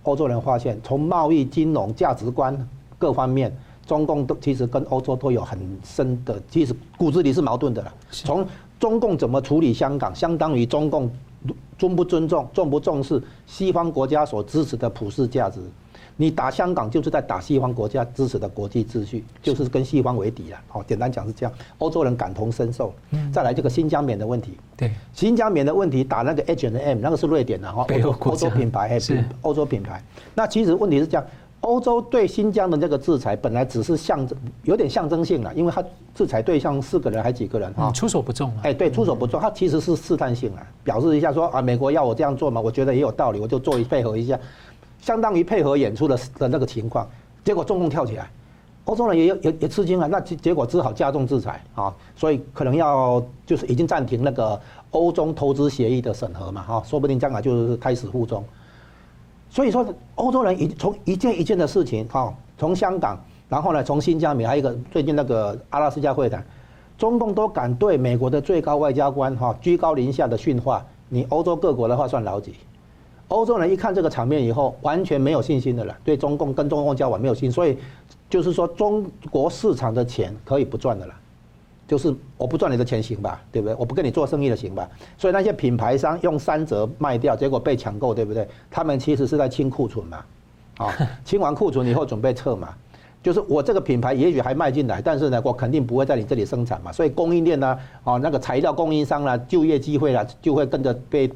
[0.03, 2.57] 欧洲人发现从贸易、金融、价值观
[2.97, 3.51] 各方面。
[3.87, 7.93] 中共都其实跟欧洲都有很深的，其实骨子里是矛盾的了。
[8.11, 8.45] 从
[8.77, 11.09] 中共怎么处理香港，相当于中共
[11.77, 15.61] 尊不尊重、重不重视西方国家所支持的普世价值。
[16.19, 20.57] 你打香港就是在打西方国家支持的国际秩序，就是跟西方为敌了。
[20.67, 21.53] 好，简单讲是这样。
[21.77, 22.91] 欧洲人感同身受。
[23.11, 24.57] 嗯再来这个新疆棉的问题。
[24.75, 30.03] 对，新疆棉的问题打那个 H&M，那个是瑞典的哈，欧洲欧洲品牌，是欧洲品牌。
[30.33, 31.25] 那其实问题是这样。
[31.67, 35.83] 欧洲对新疆的这个制裁本来只是象征，有点象征性了，因为它
[36.15, 37.91] 制裁对象四个人还几个人啊？
[37.91, 38.61] 出手不重啊。
[38.63, 44.39] 哎，对，出手不重，它其实是试探性啊，表示一下说啊，美国要我这样做嘛，我觉得也有道理，我就做一配合一下，
[45.01, 47.05] 相当于配合演出的的那个情况。
[47.43, 48.31] 结果中共跳起来，
[48.85, 54.57] 欧洲人也也也吃惊了，那结结果只好加重制裁啊，所以可能要就是已经暂停那个
[54.91, 58.41] 欧中投资协议的审核嘛，哈，说不定将来就是开始互中。
[59.49, 63.17] 所以说，欧洲人一从一件一件的事情，哈，从香港，
[63.49, 66.45] 然后呢，从新疆，还有一个最近那个阿拉斯加会谈，
[66.97, 72.53] 中共都敢对美国的最高外交官哈居高临下的训话，你欧洲各国的话算老几？
[73.29, 77.77] 欧洲人一看这个场面以后，完全没有信心的了，对中共跟中共交往没有信心，所以
[78.29, 81.13] 就是说中国市场的钱可以不赚的了。
[81.87, 83.75] 就是我不赚你的钱行吧，对不对？
[83.79, 84.89] 我不跟你做生意了行吧？
[85.17, 88.47] 所以那些品牌商用三折卖掉，结果被抢购，对不对？
[88.69, 90.25] 他们其实是在清库存嘛，
[90.77, 92.73] 啊， 清完库存以后准备撤嘛。
[93.23, 96.91] 就是我这个品牌也许还卖进来，但是呢，我肯定不会在你这里生产嘛。
[96.91, 101.29] 所以供应链呢，啊，那个材料供应商啦，就业机会啦，就会跟着被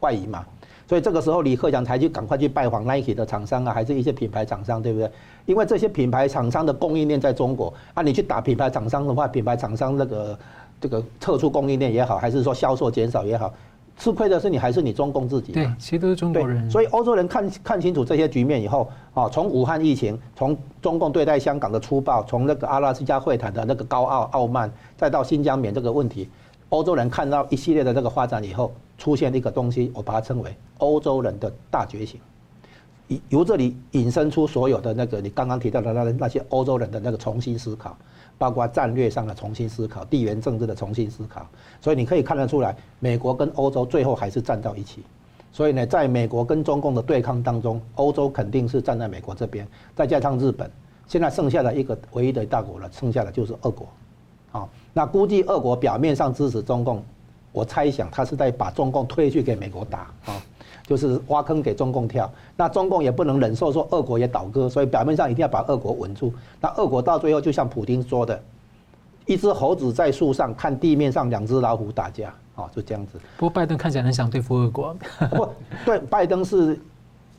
[0.00, 0.44] 外移嘛。
[0.88, 5.10] 所以这个时候，李克强才去赶快去拜访 Nike 的厂商啊，还是一些品牌厂商，对不对？
[5.44, 10.38] 因为这些品牌厂商的供应链在中国啊，你去打品牌厂商的话，品牌厂商那个
[10.80, 13.52] 这个撤出供应链也好，还是说销售减少也好，
[13.98, 15.52] 吃亏的是你还是你中共自己？
[15.52, 16.70] 对，其实都是中国人。
[16.70, 26.30] 所以欧洲人看看清楚这些局面以后啊，从武汉疫情，从中共对待香港的粗暴，从那个阿拉斯加会谈的那个高傲傲慢，再到新疆棉这个问题，
[26.70, 28.72] 欧洲人看到一系列的这个发展以后。
[28.98, 32.20] 出现一个东西，我把它称为欧洲人的大觉醒，
[33.28, 37.96] 由这里引申出所有的那个你刚刚提到的那那些欧洲人的那个重新思考，
[38.36, 41.46] 包括战略上的重新思考、地缘政治的重新思考。
[41.80, 45.02] 所以你可以看得出来，美国跟欧洲最后还是站到一起。
[45.52, 50.70] 所以呢，在美国跟中共的对抗当中，欧洲肯定是站在美国这边，再加上日本，
[51.06, 53.86] 现在剩下的一个唯一的大国了，剩下的就是俄国。
[54.50, 57.02] 好，那估计俄国表面上支持中共。
[57.52, 60.40] 我猜想他是在把中共推去给美国打啊，
[60.86, 62.30] 就是挖坑给中共跳。
[62.56, 66.32] 那中共也不能忍受说俄国也倒戈，所以表面上一定要把俄国稳住。
[66.60, 68.40] 那俄国到最后就像普京说的，
[69.26, 73.18] 一只猴子在树上看地面上两只老虎打架啊，就这样子。
[73.36, 74.96] 不过拜登看起来很想对付俄国。
[75.30, 75.48] 不，
[75.84, 76.78] 对，拜登是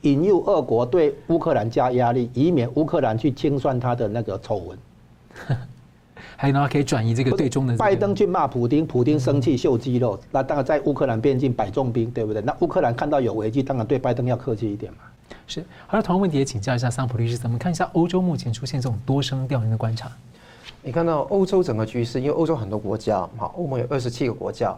[0.02, 4.78] 引诱俄国对乌克兰加压力，以免乌克兰去清算他的那个丑闻。
[6.42, 7.76] 还有呢，可以转移这个对中的。
[7.76, 12.42] 拜登去骂普丁，普丁生气秀肌肉，那当然在乌克兰边境摆重兵，对不对？
[12.42, 15.00] 那乌克兰看到有危机，当然对拜登要客气一点嘛。
[15.46, 19.62] 是，好了，同样问题也请教一下桑普律师，怎么看一下欧洲目前出现这种多声调？
[19.62, 20.10] 音的观察？
[20.82, 24.74] 你看到欧洲整个局势，因为欧洲很多国家，好，欧盟有二十七个国家，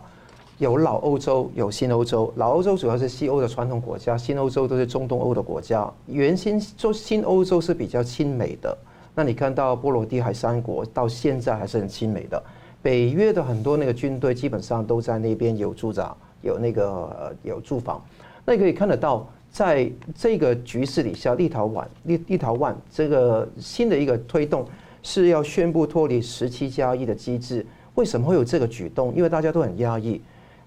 [0.58, 2.34] 有老欧洲，有新欧洲。
[2.38, 5.88] 老欧洲主要是西欧的传统国家，新欧洲都是中东欧的国家。
[6.08, 8.76] 原先说新欧洲是比较亲美的。
[9.13, 12.41] 那你看到波罗的海三国到现在还是很亲美的，
[12.82, 18.02] 北约的很多那个军队基本上都在那边有驻扎，有那个有驻防。
[18.45, 24.65] 那你可以看得到，在这个局势底下，立陶宛立立陶宛这个新的一个推动，
[25.04, 27.65] 是要宣布脱离十七加一的机制。
[27.95, 29.13] 为什么会有这个举动？
[29.13, 30.21] 因为大家都很压抑。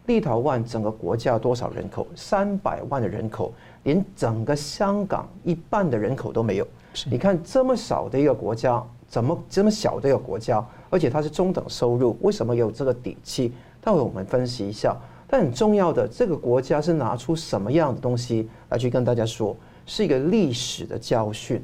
[0.06, 2.06] 立陶宛整个国家多少人口？
[2.14, 3.54] 三百万的人口，
[3.84, 6.68] 连整个香港一半的人口都没有。
[7.10, 10.64] 你看这么少的一个国家，怎么这么小的一个国家？
[10.90, 13.52] 而且它是中等收入，为什么有这个底气？
[13.80, 14.96] 待会我们分析一下。
[15.26, 21.60] 但很重要的，这个国家是拿出什么样的东西来去跟大家说，是一个历史的教训。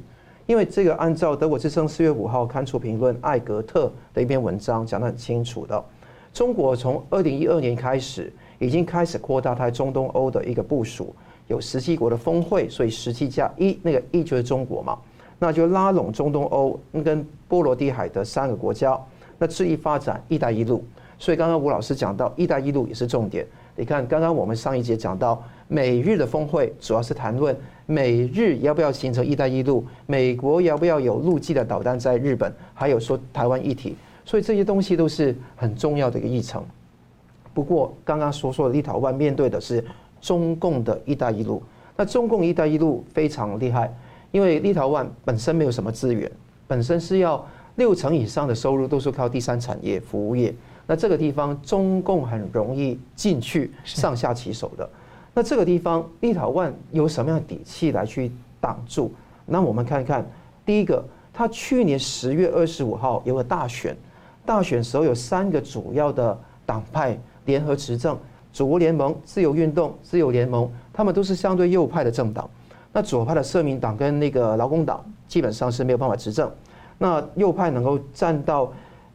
[0.46, 5.84] 因为这个按照德国之声四月五号刊出评论艾格特的一篇文章讲得很清楚的。
[6.32, 11.14] 中国从二零一二年开始，已经开始扩大它中东欧的一个部署，
[11.46, 14.98] 有十七国的峰会，所以十七加一，那个一就是中国嘛，
[15.40, 18.96] 那就拉拢中东欧跟波罗的海的三个国家，
[19.38, 20.84] 那致力发展“一带一路”。
[21.18, 23.46] 所以刚刚吴老师讲到“一带一路”也是重点。
[23.74, 33.96] 你看，刚刚我们上一节讲到美日的峰会，主要是谈论美日要不要形成“一带一路”，美国要不要有陆基的导弹在日本，还有说台湾议题。
[34.26, 36.62] 所以这些东西都是很重要的一个议程。
[37.54, 39.84] 不过刚刚所说的立陶宛面对的是
[40.20, 41.62] 中共的一带一路，
[41.96, 43.92] 那中共一带一路非常厉害，
[44.30, 46.30] 因为立陶宛本身没有什么资源，
[46.66, 47.44] 本身是要
[47.76, 50.54] 六成以上的收入都是靠第三产业服务业，
[50.86, 54.88] 那这个地方中共很容易进去上下其手的。
[55.32, 59.12] 那这个地方立陶宛有什么样的底气来去挡住？
[59.46, 60.28] 那我们看看
[60.66, 63.96] 第一个，他去年十月二十五号有个大选。
[64.44, 68.18] 大选时候有三个主要的党派联合执政，
[68.52, 72.48] 祖国联盟、自由运动、自由联盟，他们都是相对右派的政党。
[72.92, 76.50] 那左派的社民党跟那个劳工党基本上是没有办法执政。
[76.98, 78.72] 那右派能够占到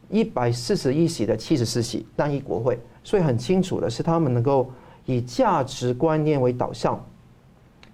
[0.08, 4.70] 一百四十一席的七十四席单一国会，所以很清楚的是，他们能够
[5.04, 6.98] 以价值观念为导向，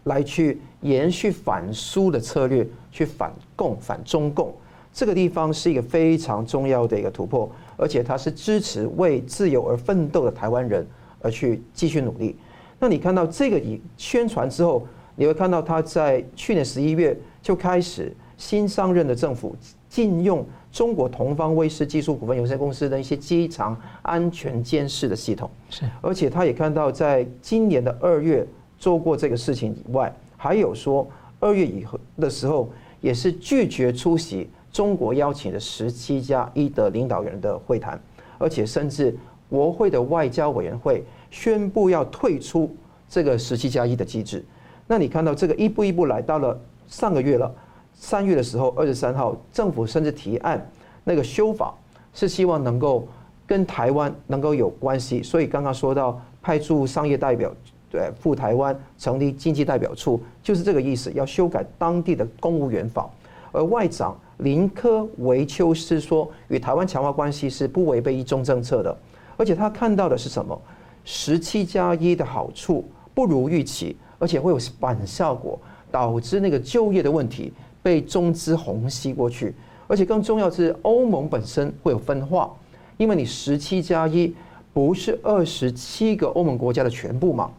[0.04, 4.54] 来去延续反苏的策略，去反共、反中共。
[4.92, 10.86] 这个地方是一个非常重要的一个突破，而且它是支持为自由而奋斗的台湾人
[11.20, 12.36] 而去继续努力。
[12.78, 19.54] 那你看到这个以宣传之后，你会看到他在去年十一月就开始新上任的政府
[19.88, 28.46] 禁用中国同方威视技术股份有限公司的一些机场安全监视的系统，是，而且他也看到在今年的二月
[28.78, 31.06] 做过这个事情以外，还有说
[31.40, 32.70] 二月以后的时候
[33.00, 34.48] 也是拒绝出席。
[34.72, 38.02] 中国邀请的十七加一的领导人的会谈，
[38.38, 39.14] 而且甚至
[39.50, 42.74] 国会的外交委员会宣布要退出
[43.06, 44.42] 这个十七加一的机制。
[44.86, 47.52] 那你看到这个一步一步来到了上个月了，
[47.94, 50.70] 三月的时候，二十三号，政府甚至提案
[51.04, 51.74] 那个修法，
[52.12, 53.06] 是希望能够
[53.46, 55.22] 跟台湾能够有关系。
[55.22, 57.50] 所以刚刚说到派驻商业代表
[57.90, 63.08] 对赴台湾成立经济代表处，就是这个意思，要修改当地的公务员法。
[63.52, 68.96] 而外长林科维丘斯说，与台湾强化关系是不违背一中政策的，
[69.36, 70.58] 而且他看到的是什么？
[71.04, 75.58] 十七加一的好处不如预期，而且会有反效果，
[75.90, 79.52] 导致那个就业的问题被中资虹吸过去。
[79.88, 82.48] 而且更重要的是，欧盟本身会有分化，
[82.96, 84.32] 因为你十七加一
[84.72, 87.50] 不是二十七个欧盟国家的全部嘛？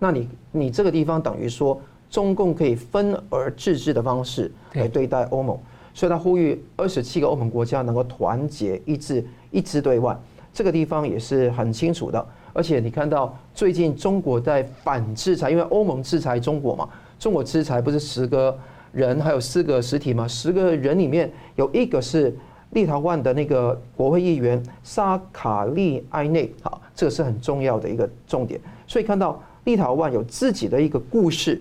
[0.00, 1.80] 那你你这个地方等于说。
[2.10, 5.56] 中共可以分而治之的方式来对待欧盟，
[5.94, 10.18] 所以他呼吁二十七个欧盟国家能够团结一致，一致对外。
[10.52, 12.26] 这个地方也是很清楚的。
[12.52, 18.56] 而且你看到最近中国在反制裁，因为欧盟制裁中国嘛，中国制裁不是十个
[18.92, 20.26] 人还有四个实体吗？
[20.26, 22.36] 十个人里面有一个是
[22.70, 28.60] 立陶宛的那个国会议员沙卡利埃内，好，这个是很重要的一个重点。
[28.86, 31.60] 所以看到立陶宛有自己的一个故事。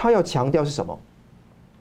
[0.00, 0.96] 他要强调是什么？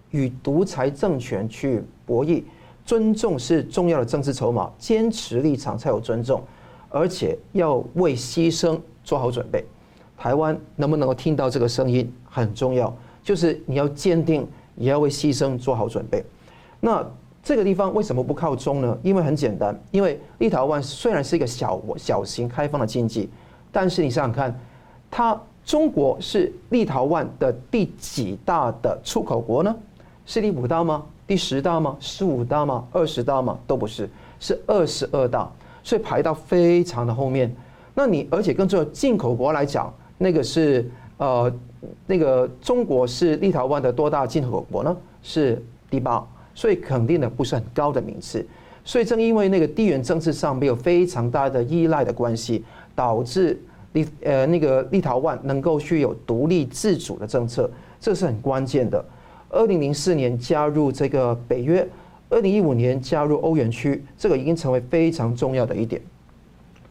[0.09, 2.41] 与独裁政权去博弈，
[2.83, 6.41] 尊重是重要的政治筹码，坚持立场才有尊重，
[6.89, 9.65] 而且要为牺牲做好准备。
[10.17, 16.23] 台湾能不能够听到这个声音很重要，就是你要坚定，也要为牺牲做好准备。
[16.79, 17.05] 那
[17.43, 18.97] 这个地方为什么不靠中呢？
[19.03, 23.29] 因为很简单，因为立陶宛虽然是一个小小型开放的经济，
[23.71, 24.59] 但是你想想看，
[25.09, 25.39] 它。
[25.67, 29.75] 中国是立陶宛的第几大的出口国呢？
[30.25, 31.03] 是第五大吗？
[31.27, 31.97] 第十大吗？
[31.99, 32.87] 十五大吗？
[32.93, 33.59] 二十大吗？
[33.67, 34.09] 都不是，
[34.39, 35.51] 是二十二大，
[35.87, 37.49] 所以排到非常的后面。
[37.95, 40.85] 那你而且更重要，进口国来讲，那个是
[41.15, 41.49] 呃，
[42.05, 44.97] 那个中国是立陶宛的多大进口国呢？
[45.23, 46.21] 是第八，
[46.53, 48.45] 所以肯定的不是很高的名次。
[48.83, 53.57] 所以正因为那个地缘政治上没有非常大的依赖的关系，导致。
[53.93, 57.71] 立呃那个立陶宛能够具有独立自主的政策，
[58.01, 59.03] 这是很关键的。
[59.49, 61.87] 二零零四年加入这个北约，
[62.29, 66.01] 二零一五年加入欧元区，这个已经成为非常重要的一点。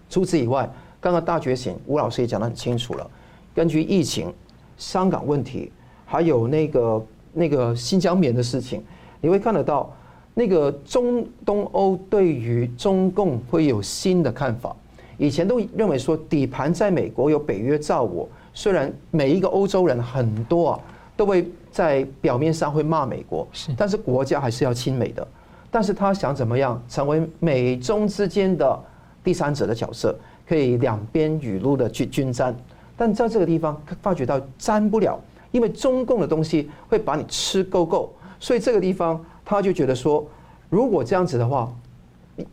[0.08, 0.68] 除此以外，
[1.00, 3.10] 刚刚大觉醒吴老师也讲得很清楚了。
[3.54, 4.32] 根据疫情、
[4.78, 5.70] 香港问题，
[6.04, 8.82] 还有那个那个新疆棉的事情，
[9.20, 9.94] 你会看得到，
[10.32, 14.74] 那个中东欧对于中共会有新的看法。
[15.18, 20.80] 以前都认为说底盘在美国有北约罩我，虽然每一个欧洲人很多啊，
[21.16, 23.46] 都会在表面上会骂美国，
[23.76, 25.26] 但是国家还是要亲美的。
[25.70, 28.78] 但是他想怎么样成为美中之间的
[29.24, 32.54] 第三者的角色，可以两边雨露的去均沾。
[32.96, 40.26] 但在这个地方发觉到沾不了，因为中共的东西会把你吃够够，所以这个地方他就觉得说，
[40.68, 41.72] 如果这样子的话，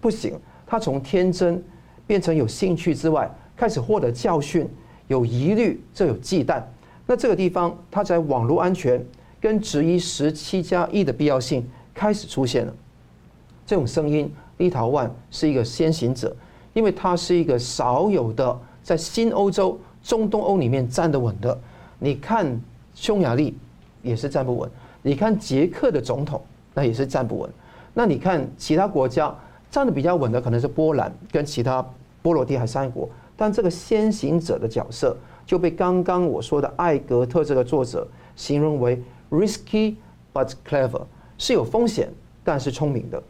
[0.02, 0.40] 不行。
[0.66, 1.64] 他从天真。
[2.06, 4.70] 变成有兴趣之外，开始获得教训，
[5.08, 6.62] 有疑虑，这有忌惮。
[7.14, 9.00] 那这个地方，它在网络安全
[9.40, 12.74] 跟质疑十七加一的必要性开始出现了。
[13.68, 16.36] 这种声音，立陶宛是一个先行者，
[16.74, 21.56] 因为它是一个少有的在新欧洲、中东欧里面站得稳的。
[22.00, 22.60] 你看
[22.96, 23.56] 匈牙利
[24.02, 24.68] 也是站不稳，
[25.04, 26.42] 你看捷克的总统
[26.74, 27.48] 那也是站不稳。
[27.94, 29.32] 那你看其他国家。
[29.70, 31.84] 站得比较稳的可能是波兰跟其他
[32.22, 39.96] 波罗的海三国，但这个先行者的角色就被刚刚我说的艾格特这个作者形容为 risky
[40.34, 41.02] but clever，
[41.38, 42.10] 是有风险
[42.44, 43.22] 但是聪明的。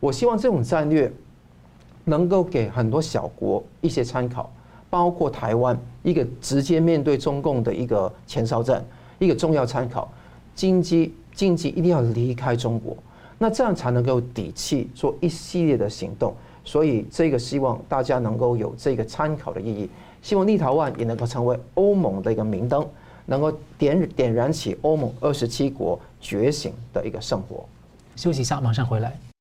[0.00, 1.12] 我希望这种战略
[2.04, 4.52] 能够给很多小国一些参考，
[4.90, 8.84] 包括台湾一个直接面对中共的一个前哨战，
[9.18, 10.12] 一个重要参考。
[10.54, 12.96] 经济经济一定要离开中国。
[13.38, 19.88] 那这样才能够底气做一系列的行动，所以这个希望大家能够有这个参考的意义。
[20.22, 22.88] 希望立陶宛也能够成为欧盟的一个明灯，
[23.26, 27.64] 能够点点燃起欧盟二十七国觉醒的一个圣火。
[28.14, 29.31] 休息一下，马上回来。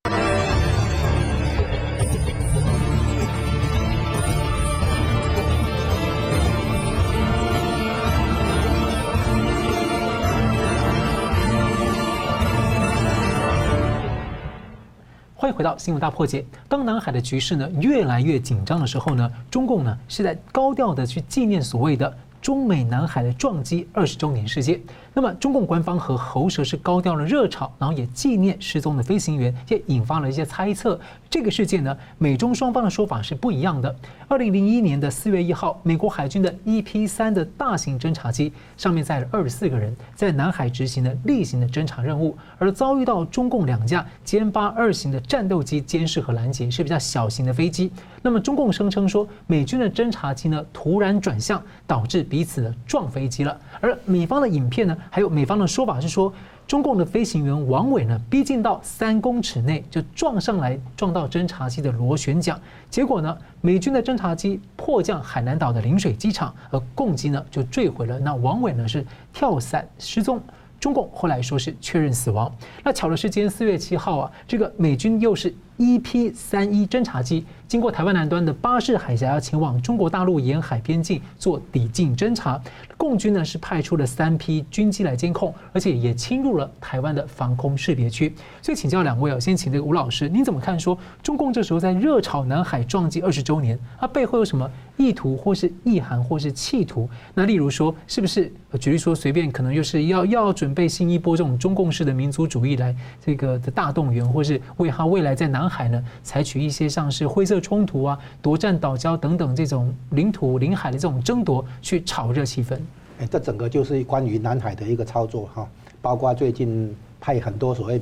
[15.62, 16.44] 回到新闻大破解。
[16.68, 22.12] 当南海的局势呢越来越紧张的时候呢，中共呢是在高调的去纪念所谓的
[22.42, 24.82] 中美南海的撞击二十周年事件。
[25.14, 31.00] 那么，中共官方和喉舌是高调的热炒，然后也纪念失踪的飞行员，也引发了一些猜测。
[31.30, 33.94] 这个事件呢，美中双方的说法是不一样的。
[34.30, 47.92] 二零零一年的四月一号，美国海军的 EP 三的大型侦察机上面载了二十四个人，在南海执行了例行的侦察任务，而遭遇到中共两架歼八二型的战斗机监视和拦截，是比较小型的飞机。
[48.22, 53.60] 那么，中共声称说，美军的侦察机呢突然转向，导致彼此的撞飞机了。
[53.82, 54.98] 而美方的影片呢？
[55.10, 56.32] 还有美方的说法是说，
[56.66, 62.58] 中共的飞行员王伟呢，逼近到三公尺内就撞上来，撞到侦察机的螺旋桨，
[62.90, 68.18] 结果呢，美军的侦察机迫降海南岛的陵水机场，而共机呢就坠毁了。
[68.18, 70.42] 那王伟呢是跳伞失踪。
[70.80, 72.52] 中共后来说是确认死亡。
[72.84, 82.62] 那巧的是，今天四月七号啊，这个美军又是 EP 三一侦察机经过台湾南端的巴士海峡，要前往中国大陆沿海边境做抵近侦察。
[82.98, 88.32] 共军呢是派出了三批军机来监控，而且也侵入了台湾的防空识别区。
[88.62, 94.70] 所以请教两位啊，先请这个吴老师，您怎么看说中共这时候在热炒南海撞击二十周年，它背后有什么？
[94.98, 112.78] 意图或是意涵或是企图，那例如说，是不是举例说随便可能又是要要准备新一波这种中共式的民族主义来这个的大动员，或是为他未来在南呢采取一些像是灰色冲突啊、夺占岛礁等等这种领土领海的这种争夺去炒热气氛？
[113.20, 115.68] 哎，这整个就是关于南海的一个操作哈，
[116.02, 118.02] 包括最近派很多所谓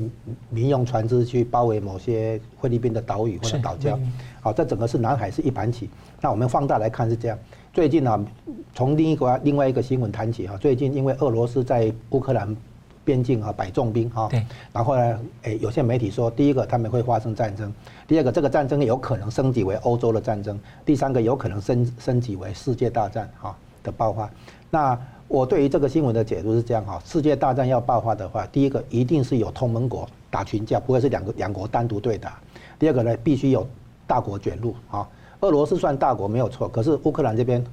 [0.49, 3.99] 民用船只去包围某些菲律宾的岛屿或者岛礁。
[4.39, 5.89] 好，这整个是南海是一盘棋。
[6.21, 7.37] 那我们放大来看是这样。
[7.73, 8.25] 最近呢，
[8.73, 10.55] 从另一个另外一个新闻谈起哈。
[10.57, 12.55] 最近因为俄罗斯在乌克兰
[13.03, 14.45] 边境啊摆重兵哈，对。
[14.71, 17.73] 然后呢，诶，有些媒体说，第一个他们会发生战争，
[18.07, 24.29] 第二个这个战争有可能升级为欧洲的战争，第三个有可能升升级为世界大战哈的爆发。
[24.69, 32.39] 那我对于这个新闻的解读是这样哈，世界大战要爆发的话，第一个一定是有同盟国打群架，不会是两个两国单独对打。
[32.77, 33.67] 第二个呢，必须有。
[34.09, 35.07] 大国卷入啊，
[35.41, 37.63] 俄罗斯算大国没有错，可是乌克兰这边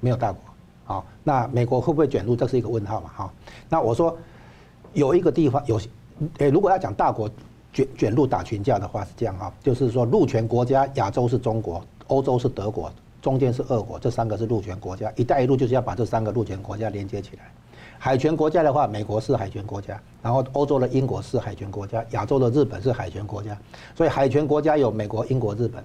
[0.00, 0.40] 没有大国
[0.92, 2.34] 啊，那美国会不会卷入？
[2.34, 3.32] 这是一个问号嘛哈。
[3.68, 4.18] 那我说
[4.98, 5.80] 有一个地方有，
[6.38, 7.30] 诶，如果要讲大国
[7.72, 12.90] 卷卷入打群架的话是这样哈，就是说陆权国家，亚洲是中国，欧洲是德国，
[13.22, 17.42] 中间是俄国，这三个是陆权国家，一带一路就是要把这三个陆权国家连接起来。
[18.00, 23.56] 海权国家的话，美国是海权国家，然后欧洲的英国是海权国家，亚洲的日本是海权国家。
[23.96, 25.82] 所以海权国家有美国、英国、日本。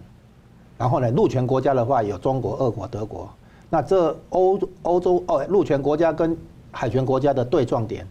[0.78, 3.30] 然后呢，陆权国家的话有中国、俄国、德国。
[3.70, 6.38] 那这欧欧洲哦，陆权国家跟
[6.72, 8.08] 海权国家的对撞点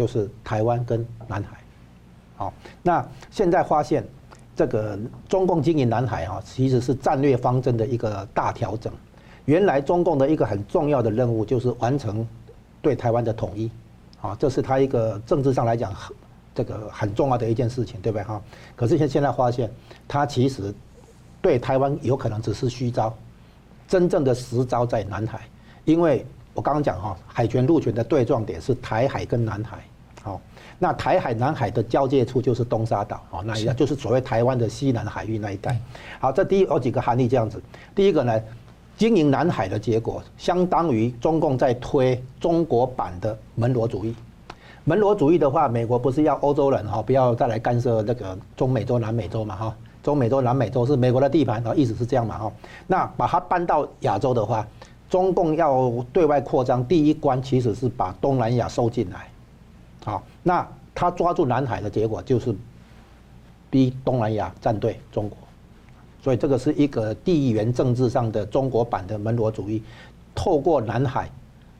[0.00, 1.58] 就是台湾跟南海。
[2.34, 4.02] 好，那现在发现
[4.56, 4.98] 这个
[5.28, 8.90] 中共经营南海啊，其实是战略方针的一个大调整。
[9.44, 12.26] 原来中共的一个很重要的任务就是完成
[12.80, 13.70] 对台湾的统一，
[14.22, 16.16] 啊，这是他一个政治上来讲很
[16.54, 18.40] 这个很重要的一件事情，对不对哈？
[18.74, 19.70] 可是现现在发现，
[20.08, 20.74] 他其实
[21.42, 23.14] 对台湾有可能只是虚招，
[23.86, 25.42] 真正的实招在南海，
[25.84, 26.24] 因为
[26.54, 29.84] 我刚刚讲哈，海权陆权的对撞点是台海跟南海，
[30.22, 30.40] 好，
[30.78, 35.78] 那台海南海的交界处就是东沙岛，哦，那也就是所谓台湾的西南海域那一带，
[36.18, 37.62] 好，这第一有几个含义这样子，
[37.94, 38.40] 第一个呢。
[38.98, 44.14] 经营南海的结果，相当于中共在推中国版的门罗主义。
[44.84, 49.74] 门罗主义的话，美国不是要欧洲人哈不要再来干涉那个中美洲、南美洲嘛哈？
[50.02, 52.52] 中美洲、南美洲是美国的地盘，意思是这样嘛哈？
[52.86, 54.68] 那把它搬到亚洲的话，
[55.08, 59.29] 中共要对外扩张，第一关其实是把东南亚收进来。
[60.10, 62.52] 好，那他抓住南海的结果，就是
[63.70, 65.38] 逼东南亚站队中国。
[66.20, 69.82] 所以这个是一个地缘政治上的中国版的门罗主义，
[70.34, 71.30] 透过南海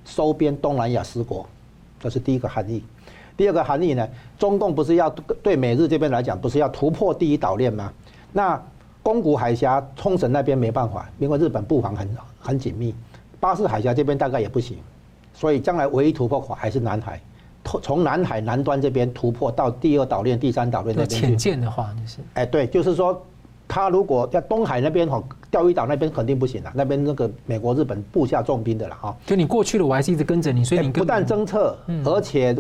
[0.04, 1.44] 收编东南亚十国，
[1.98, 2.82] 这是第一个含义。
[3.36, 4.08] 第二个含义呢，
[4.38, 5.10] 中共不是要
[5.42, 7.92] 对美日这边来讲，不是要突破第一岛链吗？
[8.32, 8.62] 那
[9.02, 12.94] 宫古海峡、冲绳那边没办法，因为日本布防很很紧密。
[13.40, 14.78] 巴士海峡这边大概也不行，
[15.34, 17.20] 所以将来唯一突破口还是南海，
[17.64, 21.20] 从南海南端这边突破到第二岛链、第三岛链那边。
[21.20, 23.20] 潜舰的话，就是哎，对，就是说。
[23.72, 29.16] 他如果在东海那边哈，钓鱼岛那边肯定不行了，那边那个美国、日本布下重兵的了哈。
[29.24, 32.52] 就你过去了，我还是一直跟着你，所以你不但侦测，而且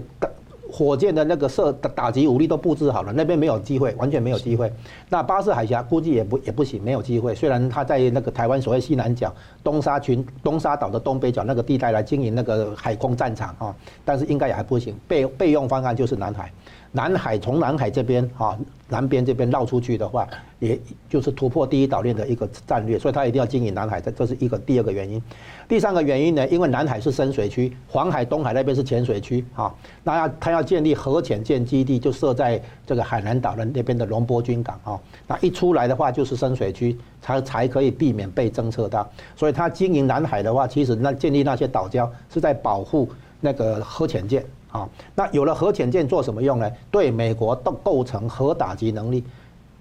[0.70, 4.72] 火箭的那个射打打击武力都布置好了，那边没有机会，完全没有机会。
[5.08, 7.34] 那巴士海峡估计也不也不行，没有机会。
[7.34, 14.94] 虽然他在那个台湾所谓西南角东沙群东沙岛的东北角那个地带来经营那个海空战场啊，但是应该也还不行。
[15.08, 16.50] 备备用方案就是南海。
[16.92, 20.26] 南海从南海这边哈，南边这边绕出去的话，
[20.58, 20.76] 也
[21.08, 25.22] 就是突破第一岛链的一个战略，所以他一定要经营南海，这这是一个第二个原因。
[25.68, 29.72] 第三个原因呢，因为南海是深水区，黄海、东海那边是浅水区哈，
[30.02, 39.08] 那要他要建立核潜舰基地，就设在这个海南岛的那边的龙波军港哈，那一出来的话就是深水区，才才可以避免被侦测到。
[39.36, 43.08] 所以他经营南海的话，其实那建立那些岛礁是在保护
[43.40, 44.44] 那个核潜舰。
[44.70, 46.70] 啊，那有了核潜舰做什么用呢？
[46.90, 49.24] 对美国都构成核打击能力。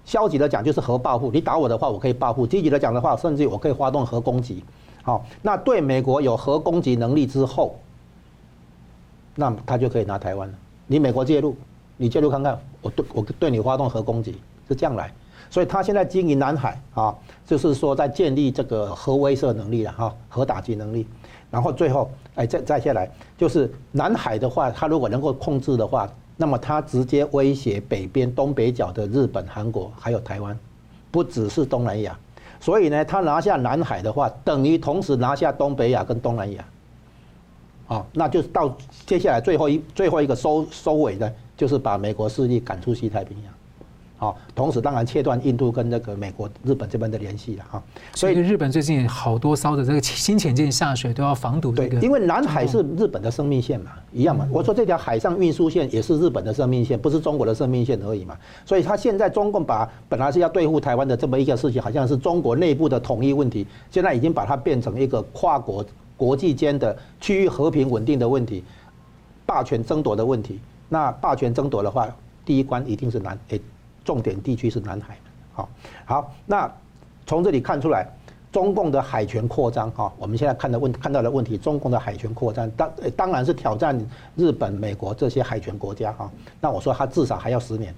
[0.04, 4.64] 消极的讲就是核报复，你打我的话，我可以报复；积极的讲的话，甚至我可以发动核攻击。
[5.02, 7.76] 好，那对美国有核攻击能力之后，
[9.36, 10.54] 那他就可以拿台湾了。
[10.86, 11.54] 你美国介入，
[11.96, 15.12] 你介入看看，我对我对你发动核攻击是这样来。
[15.48, 17.14] 所以他现在经营南海啊，
[17.46, 21.06] 就是说在建立这个核威慑能力了哈，核打击能力。
[21.50, 30.56] 然后最后，哎，再再下来，就是南海的话，它如果能够控制的话，那么它直接威胁北边东北角的日本、韩国还有台湾，
[31.10, 32.16] 不只是东南亚。
[32.60, 36.64] 所以呢，他拿下南海的话，等于同时拿下东北亚跟东南亚。
[37.88, 43.52] 啊，那就到接下来最后一最后一个收收尾的，就是把美国势力赶出西太平洋。
[44.20, 47.82] 好，同时当然切断印度跟那个美国、日本这边的联系了哈。
[48.14, 51.98] 所以日本最近好多艘的这个新潜舰下水都要防堵这个。
[51.98, 54.46] 对，因为南海是日本的生命线嘛，一样嘛。
[54.52, 58.36] 我说这条海上运输线也是日本的生命线，不是中国的生命线而已嘛。
[58.66, 65.82] 所以他现在中共把本来是要对付台湾的这么一个事情，好像是中国内部的统一问题，现在已经把它变成一个跨国
[66.18, 68.62] 国际间的区域和平稳定的问题，
[69.46, 70.60] 霸权争夺的问题。
[70.90, 72.06] 那霸权争夺的话，
[72.44, 73.58] 第一关一定是南诶。
[74.04, 75.16] 重点地区是南海，
[75.52, 75.68] 好，
[76.04, 76.70] 好，那
[77.26, 78.06] 从这里看出来，
[78.50, 83.98] 中共的海权扩张，哈，我们现在看的问看到的问题，中共的海权扩张，当当然是挑战
[84.36, 86.30] 日本、美国这些海权国家，哈，
[86.60, 87.94] 那我说它至少还要十年，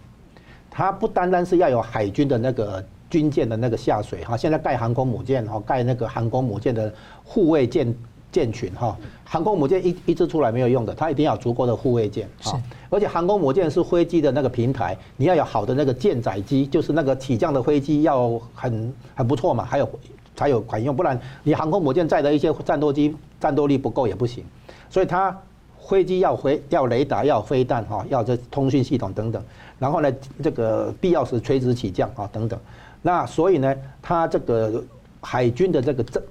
[0.70, 6.92] 它不单单是要有海军的那个军舰的那个下水，哈，现在盖航空母舰，哈，盖那个航空母舰的
[7.24, 7.94] 护卫舰。
[8.32, 12.58] 舰群哈，航空母舰一一支出来没有用的，它一定要有足够的护卫舰啊。
[12.88, 19.88] 而且航空母舰是飞机的那个平台，你要有好的那个舰载机，就是那个起降的飞机要很很不错嘛，还有
[20.34, 24.42] 才有管用，不然你航空母舰载的一些战斗机战斗力不够也不行。
[24.88, 25.38] 所以它
[25.78, 29.44] 飞机要回要雷达要飞弹哈，要这通讯系统等等，
[29.78, 30.10] 然后呢
[30.42, 32.58] 这个必要时垂直起降啊等等。
[33.02, 34.82] 那所以呢，它这个
[35.20, 36.22] 海军的这个这。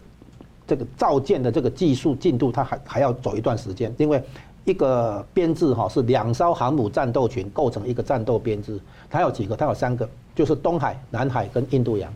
[0.71, 4.23] 这个造舰的这个技术进度，它还还要走一段时间，因为
[4.63, 9.53] 一个编制哈是两艘航母战斗群构成一个战斗编制，它有几个？
[9.53, 12.09] 它有三个，就是东海、南海跟印度洋。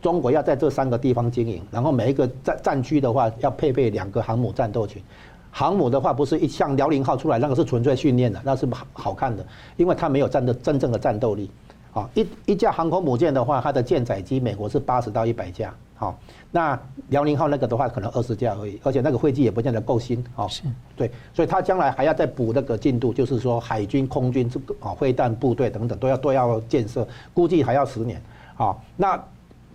[0.00, 5.02] 中国要在这三个地方经营，然后每一个战战区的话要配备两个航母战斗群。
[5.50, 9.44] 航母的话不是一像辽宁号出来那个是纯粹训练的，那是好好看的，
[9.76, 11.50] 因为它没有战的真正的战斗力。
[11.92, 15.74] 啊，一一架航空母舰的话，它的舰载机美国是八十到一百架。
[15.94, 16.18] 好，
[16.54, 16.78] 那
[17.08, 20.22] 辽宁号那个的话，可能二十架而已，而且那个飞机也不见得够新。
[20.36, 20.62] 哦，是，
[20.94, 28.20] 对，所以他将来还要再补那个进度，就是说海军、空军这个啊，飞弹部队等等都要都要建设，估计还要十年。
[28.54, 29.18] 好，那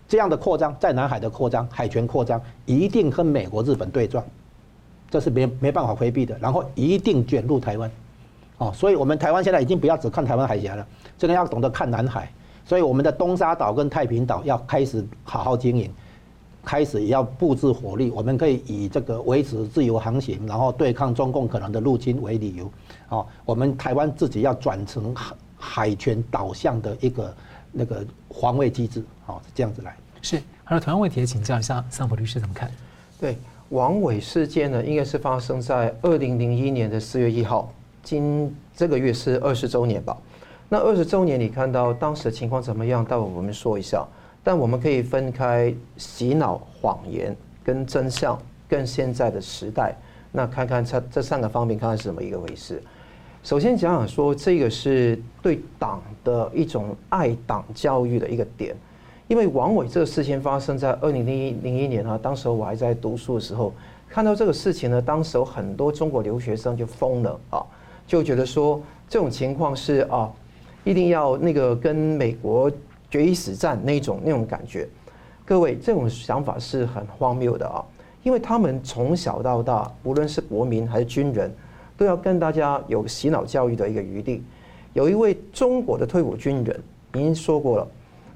[0.07, 4.23] 这样的扩张，在南海的扩张、海权扩张，一定跟美国、日本对撞，
[5.09, 7.91] 这是没没办法回避的，然后一定卷入台湾。
[8.59, 12.31] 哦，所以我们台湾现在已经不要只看台湾海峡了，真的要懂得看南海。
[12.65, 15.91] 所以我们的东沙岛跟太平岛要开始好好经营。
[16.67, 22.69] 开始也要布置火力，我们可以以这个维持自由航行，然后对抗中共可能的入侵为理由。
[23.07, 27.33] 哦，我们台湾自己要转成海海权导向的一个
[27.71, 29.01] 那个防卫机制。
[29.25, 29.95] 好，是这样子来。
[30.21, 32.69] 是，还有同样问题，请教一下桑普律师怎么看？
[33.17, 33.37] 对，
[33.69, 37.71] 王伟事件呢，应该是发生在二零零一年的四月一号，
[38.03, 40.17] 今这个月是二十周年吧？
[40.67, 43.05] 那二十周年，你看到当时的情况怎么样？
[43.05, 44.05] 待会我们说一下。
[44.47, 47.35] 但我们可以分开洗脑、谎言
[47.65, 49.93] 跟真相，跟现在的时代，
[50.31, 52.81] 那看看这这三个方面，看看是怎么一个回事。
[53.43, 58.73] 首先讲讲说，这个是对党的一种爱党教育的一个点，
[59.27, 63.73] 因为王伟这个事情发生在二零零一零一年啊，当时我还在读书的时候，
[64.07, 67.61] 看到这个事情呢，当时有很多中国留学生就疯了啊，
[68.07, 70.31] 就觉得说这种情况是啊，
[70.85, 72.71] 一定要那个跟美国。
[73.09, 74.87] 决一死战那种那种感觉，
[75.45, 77.83] 各位这种想法是很荒谬的啊！
[78.23, 81.49] 因为他们从小到大，无论是国民还是军人，
[81.95, 84.43] 都要跟大家有洗脑教育的一个余地。
[84.93, 86.83] 有一位中国的退伍军人
[87.13, 87.87] 已经说过了，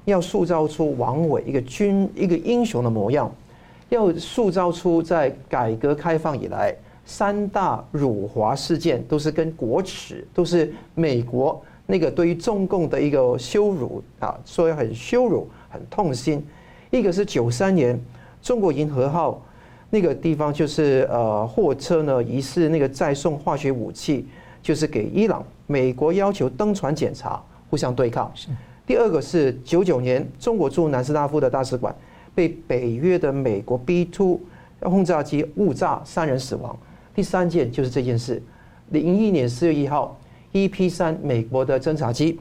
[0.06, 3.30] 要塑造出王伟一个军一个英雄的模样，
[3.90, 11.62] 要塑造出在改革开放以来三大辱华事件都是跟国耻，都是美国。
[11.92, 16.42] 那个对于中共的一个羞辱啊，所以很羞辱、很痛心。
[16.88, 18.00] 一个是九三年
[18.40, 19.44] 中国银河号
[19.90, 24.26] 那个地方，就是呃货车呢疑似那个载送化学武器，
[24.62, 27.38] 就是给伊朗，美国要求登船检查，
[27.68, 28.32] 互相对抗。
[28.86, 31.94] 第二个是九九年中国驻南斯拉夫的大使馆
[32.34, 34.40] 被北约的美国 B two
[34.80, 36.74] 轰炸机误炸，三人死亡。
[37.14, 38.42] 第三件就是这件事，
[38.88, 40.18] 零一年四月一号。
[40.52, 42.38] EP 三美国的侦察机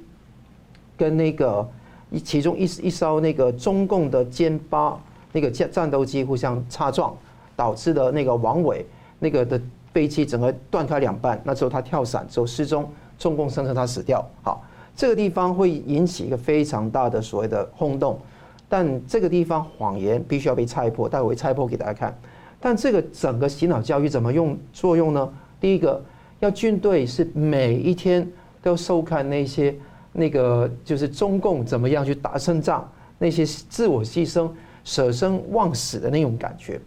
[0.97, 1.67] 跟那个
[2.09, 4.99] 一其中一一艘那个中共的歼八
[5.31, 7.15] 那个战战斗机互相擦撞，
[7.55, 8.85] 导致的那个王伟
[9.17, 9.59] 那个的
[9.93, 14.21] 飞机整个断开两半，那时候他跳伞之后失踪，中共声称他死掉。
[14.43, 14.61] 好，
[14.93, 18.19] 这个地方会引起一个非常大的所谓的轰动，
[18.67, 22.13] 但这个地方谎言必须要被拆破，待会会拆破给大家看。
[22.59, 25.33] 但这个整个洗脑教育怎么用作用呢？
[25.61, 26.03] 第一个。
[26.41, 28.27] 要军队是每一天
[28.61, 29.73] 都要收看那些
[30.11, 32.87] 那个就是中共怎么样去打胜仗，
[33.17, 34.49] 那些自我牺牲、
[34.83, 36.81] 舍生忘死的那种感觉。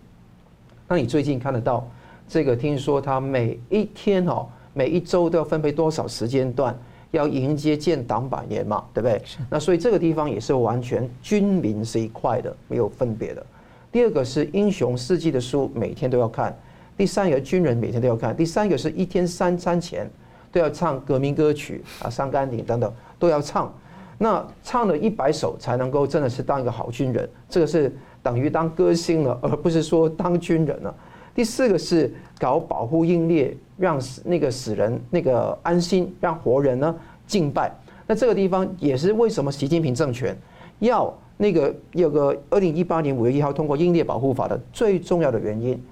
[0.87, 1.89] 那你最近看得到
[2.29, 2.55] 这个？
[2.55, 6.77] 听说他每一天哦，每一周都要分配多少时间段
[7.13, 9.23] 要迎接建党百年嘛，对不对？
[9.49, 13.47] 那所以这个地方也是完全军民是一块的，没有分别的。
[13.93, 16.55] 第二个是英雄事迹的书，每天都要看。
[16.97, 20.09] 第三个军人每天都要看，第三个是一天三餐前
[20.53, 23.73] 都要唱革命歌曲啊，《上甘岭》等等都要唱，
[24.19, 27.93] 那唱了一百首才能够真的是当一个好军人，这个是
[28.23, 30.95] 等于当歌星了，而不是说当军人了。
[31.35, 36.95] 第四个是搞保护英烈，让死那个死人那个安心，让活人呢
[37.27, 37.73] 敬拜。
[38.07, 40.37] 那这个地方也是为什么习近平政权
[40.79, 45.83] 要那个有个二零一八年五月一号通过英烈保护法的最重要的原因。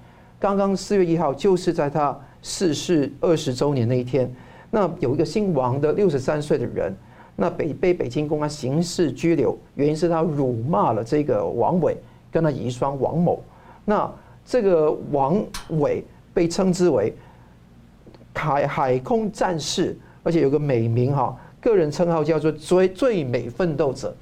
[0.43, 4.29] 刚刚四月一号，就是在他逝世二十周年那一天，
[4.73, 6.93] 那有一个姓王的六十三岁的人，
[7.37, 11.97] 那被被北京公安刑事拘留，原因是他辱骂了这个王伟
[12.33, 13.41] 跟他遗孀王某。
[13.85, 14.13] 那
[14.45, 15.41] 这个王
[15.79, 17.15] 伟被称之为
[18.35, 24.13] 海海空战士，而且有个美名哈，个人称号叫做最最美奋斗者。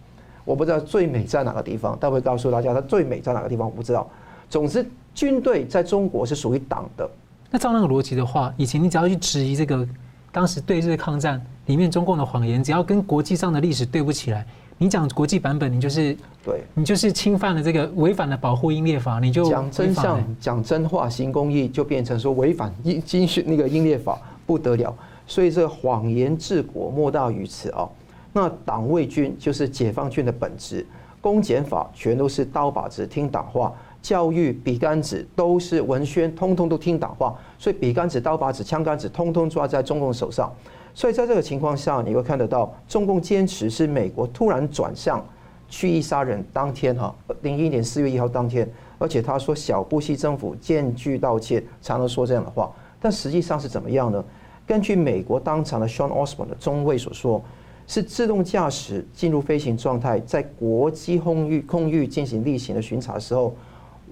[0.45, 4.07] 我不知道最美在哪个地方，待会告诉大家他最美在哪个地方，我不知道。
[4.51, 4.85] 总之。
[5.21, 7.07] 军队在中国是属于党的。
[7.51, 9.87] 那照那个逻辑的话，以前你只要去质疑这个
[10.33, 14.47] 当时对日抗战里面中共的谎言，只要跟国际上的历史对不起来，
[14.79, 24.97] 你讲国际版本，你就是对，你就是侵犯了这个违反了保护英烈法，你就讲真相、讲真话、行公义，就变成说违反英经那个英烈法不得了。
[25.27, 27.87] 所以这谎言治国莫大于此啊。
[28.33, 30.87] 那党卫军就是解放军的本质，
[31.21, 33.71] 公检法全都是刀把子听党话，
[34.03, 37.37] 教育笔杆子都是文宣，通通都听党话。
[37.59, 40.53] 所以笔杆子、刀把子、枪杆子，通通抓在中共手上。
[40.95, 45.25] 所以在这个情况下，你会看得到中共坚持是美国突然转向
[45.69, 52.71] 蓄意杀人当天哈，零一年四月一号当天，而且他说小布希政府渐具道歉，才能说这样的话。
[53.01, 54.23] 但实际上是怎么样呢？
[54.67, 57.43] 根据美国当场的 Sean Osborn 的中尉所说，
[57.87, 63.55] 是自动驾驶进入飞行状态，在国际空域空域进行例行的巡查的时候，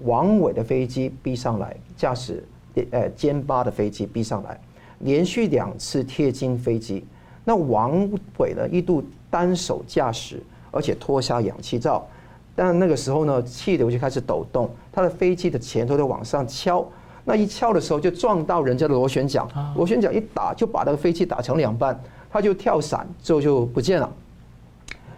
[0.03, 2.43] 王伟的飞机逼上来，驾驶
[2.91, 4.59] 呃歼八的飞机逼上来。
[4.99, 7.05] 连续两次贴近飞机，
[7.45, 12.05] 那王伟呢一度单手驾驶，而且脱下氧气罩，
[12.53, 16.85] 但那个时候呢气流就开始抖动，他的飞机的前头在往上敲，
[17.23, 21.97] 那一敲的时候就撞到人家的螺旋桨，螺旋桨一打就把那个飞机打成两半，
[22.29, 24.13] 他就跳伞之后就不见了。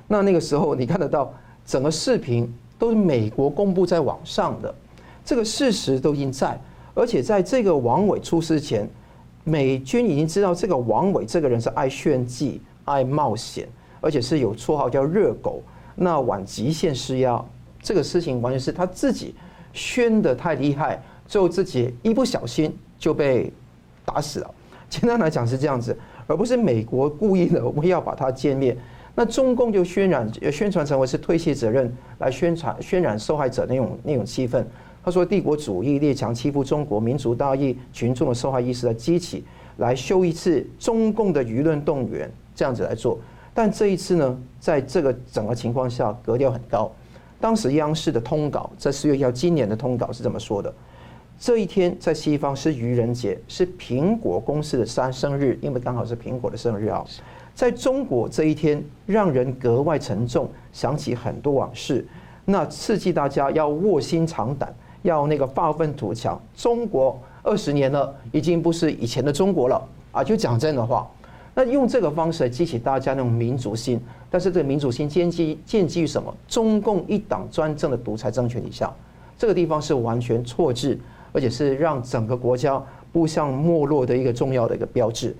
[0.07, 1.33] 那那个时候你看得到
[1.65, 4.73] 整个视频都是美国公布在网上的，
[5.23, 6.59] 这个事实都已经在，
[6.95, 8.89] 而且在这个王伟出事前。
[9.43, 13.67] 美军已经知道这个王伟这个人是爱炫技、爱冒险，
[13.99, 15.61] 而且是有绰号叫“热狗”。
[15.93, 17.43] 那往极限施压，
[17.81, 19.35] 这个事情完全是他自己
[19.73, 23.51] 宣得太厉害，最后自己一不小心就被
[24.05, 24.51] 打死了。
[24.89, 28.75] 简单来讲是这样子，而不是美国故意的，我们要把他歼灭。
[29.13, 34.63] 那中共就渲染、宣传成为是推卸责任，来宣传、渲染受害者那种那种气氛。
[35.03, 39.43] 他说：“帝国主义列强欺负中国民族大义，群众的受害意识在激起，
[39.77, 43.19] 来修一次中共的舆论动员，这样子来做。
[43.53, 46.91] 但这一次呢，在这个整个情况下，格调很高。
[47.39, 50.71] 当时央视的通稿在四月一号今年的通稿是这么说的：
[51.39, 57.03] 这一天在西方是愚人节，是苹果公司的三生日，因为刚好是苹果的生日啊。
[57.53, 62.05] 在中国这一天让人格外沉重，想起很多往事，
[62.45, 64.73] 那刺激大家要卧薪尝胆。”
[65.03, 70.23] 要那个发愤图强，中国二十年了，已经不是以前的中国了啊！
[70.23, 71.09] 就讲这样的话，
[71.55, 73.99] 那用这个方式来激起大家那种民族心，
[74.29, 76.31] 但是这个民族心建基建基于什么？
[76.47, 78.93] 中共一党专政的独裁政权底下，
[79.39, 80.99] 这个地方是完全错置，
[81.31, 82.79] 而且是让整个国家
[83.11, 85.35] 步向没落的一个重要的一个标志。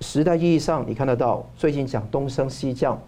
[0.00, 3.00] 时代意义上，你看得到最近讲东升西降，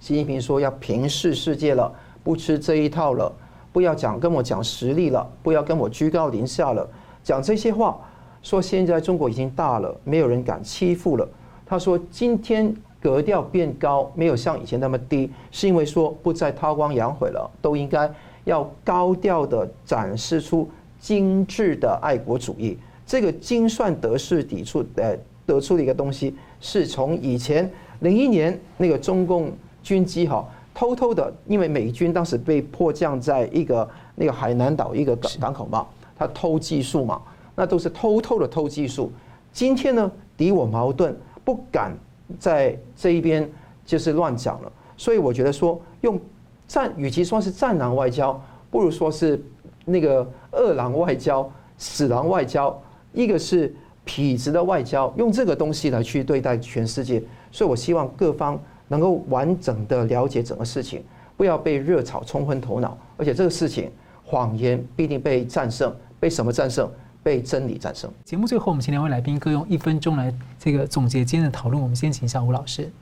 [0.00, 1.92] 习近平说要平视世界了，
[2.22, 3.32] 不吃这一套了。
[3.72, 6.88] 不要讲跟我讲实力了，不要跟我居高临下了，
[7.24, 7.98] 讲这些话，
[8.40, 11.28] 说现在中国已经大了，没有人敢欺负了。
[11.66, 18.08] 他说今天格调变高，没有像以前那么低，是因为说不再韬光养晦了，都应该
[18.44, 22.78] 要高调的展示出精致的爱国主义。
[23.04, 27.70] 这个精算得失抵触，呃，得出的一个东西，是从以前
[28.00, 30.44] 零一年那个中共军机哈。
[30.76, 35.86] 偷偷的，因为美军当时被迫降在一个那个海南岛一个港港口嘛，
[36.16, 37.22] 他偷技术嘛，
[37.54, 39.12] 那都是偷偷的偷技术。
[39.52, 41.96] 今天呢，敌我矛盾，不敢
[42.40, 43.48] 在这一边
[43.86, 44.72] 就是乱讲了。
[44.96, 46.20] 所以我觉得说，用
[46.66, 49.40] 战，与其说是战狼外交，不如说是
[49.84, 52.76] 那个饿狼外交、死狼外交，
[53.12, 53.72] 一个是
[54.06, 57.22] 痞子的外交，用这个东西来去对待全世界。
[57.50, 58.60] 所以我希望各方。
[58.86, 61.02] 能够完整的了解整个事情，
[61.38, 62.96] 不要被热炒冲昏头脑。
[63.16, 63.90] 而且这个事情，
[64.22, 66.88] 谎言必定被战胜，被什么战胜？
[67.22, 68.10] 被真理战胜。
[68.26, 71.82] 节目最后，我们请两位来宾各用一分钟来这个总结今天的讨论。
[71.82, 72.92] 我们先请一下吴老师。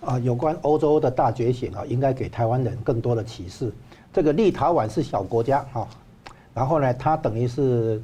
[0.00, 3.70] 啊，有关欧洲的大觉醒啊，应该给台湾人更多的启示。
[4.14, 5.86] 这个立陶宛是小国家啊，
[6.54, 8.00] 然后呢，它等于是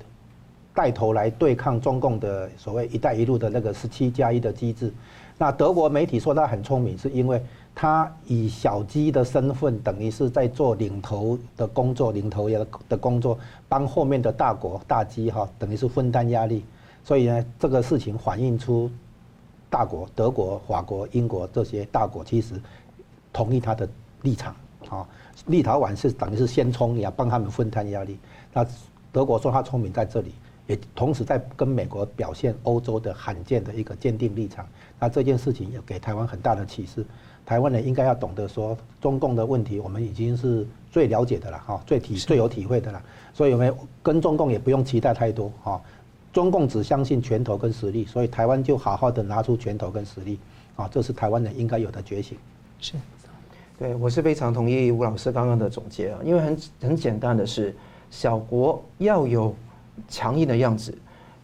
[0.75, 4.93] 带头来对抗中共的所谓“一带一路”的那个十七加一的机制。
[5.39, 7.41] 那德国媒体说他很聪明，是因为
[7.75, 16.64] 他以小鸡的身份，等于是在做领头的工作，领头的的工作，帮后面的大国大鸡哈，等于是分担压力。
[17.05, 18.91] 所以呢，这个事情反映出
[19.70, 22.61] 大国德国、法国、英国这些大国其实
[23.33, 23.89] 同意他的
[24.22, 24.55] 立场
[24.89, 25.07] 啊。
[25.47, 28.18] 立陶宛是等于是先冲，也要帮他们分担压力。
[28.53, 28.64] 那
[29.12, 30.33] 德国说他聪明在这里。
[30.67, 34.67] 也同时在跟美国表现欧洲的罕见的一个坚定立场，
[34.99, 37.05] 那这件事情也给台湾很大的启示。
[37.47, 43.03] 台湾人应该要懂得说，中共的问题我们已经是最了解的了，哈，最体最有体会的了。
[43.35, 45.81] 所以我们跟中共也不用期待太多，哈。
[46.33, 50.39] 中共只相信拳头跟实力，所以台湾就好好的拿出拳头跟实力，
[50.75, 52.37] 啊，这是台湾人应该有的觉醒。
[52.81, 52.95] 是。
[53.79, 57.77] 对，我是非常同意吴老师刚刚的总结啊，因为很很简单的是，
[58.11, 59.55] 小国要有
[60.09, 60.97] 强硬的样子，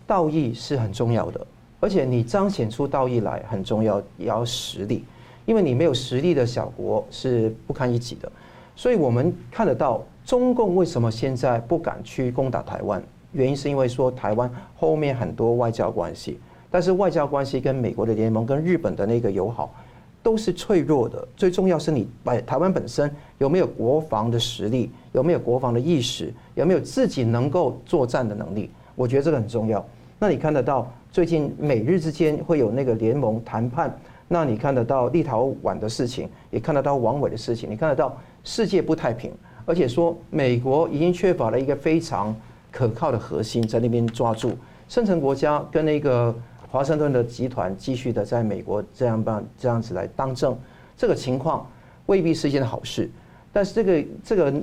[0.06, 1.46] 道义是很重要的，
[1.80, 5.04] 而且你彰显出道义来很重要，也要实力，
[5.46, 8.30] 因为你没有实力的小国是不堪一击的。
[8.76, 13.02] 所以我们看得到，中共为什么现在不敢去攻打台湾？
[13.32, 16.38] 原因是因为说台湾后面很多外交关系，
[16.70, 19.74] 但是外交关系跟美国的联盟、跟日本的那个友好。
[20.22, 28.70] 都是脆弱的，最重要是你把台湾本身有没有国防的实力，有没有国防的意识，有没有自己能够作战的能力？
[28.94, 29.82] 我觉得这个很重要。
[30.18, 38.14] 那你看得到最近美日之间会有那个联盟谈判，那你看得到立陶宛的事情，也看得到王伟的事情，你看得到
[38.44, 39.32] 世界不太平，
[39.64, 42.36] 而且说美国已经缺乏了一个非常
[42.70, 44.52] 可靠的核心在那边抓住，
[44.86, 46.34] 深层国家跟那个。
[46.72, 50.56] 华盛顿的集团继续的在美国这样办这样子来当政，
[50.96, 51.68] 这个情况
[52.06, 53.10] 未必是一件好事。
[53.52, 54.54] 但是这个这个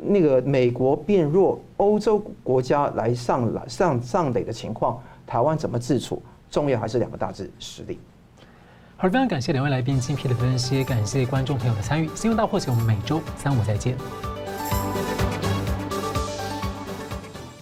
[0.00, 6.22] 那个美国变弱，欧洲国家来上来上上垒的情况，台湾怎么自处？
[6.50, 7.98] 重要还是两个大字：实力。
[8.96, 12.08] 好，非常感谢两位来宾精辟的分析，感谢观众朋友的参与。
[12.14, 14.35] 新闻大破解，我们每周三五再见。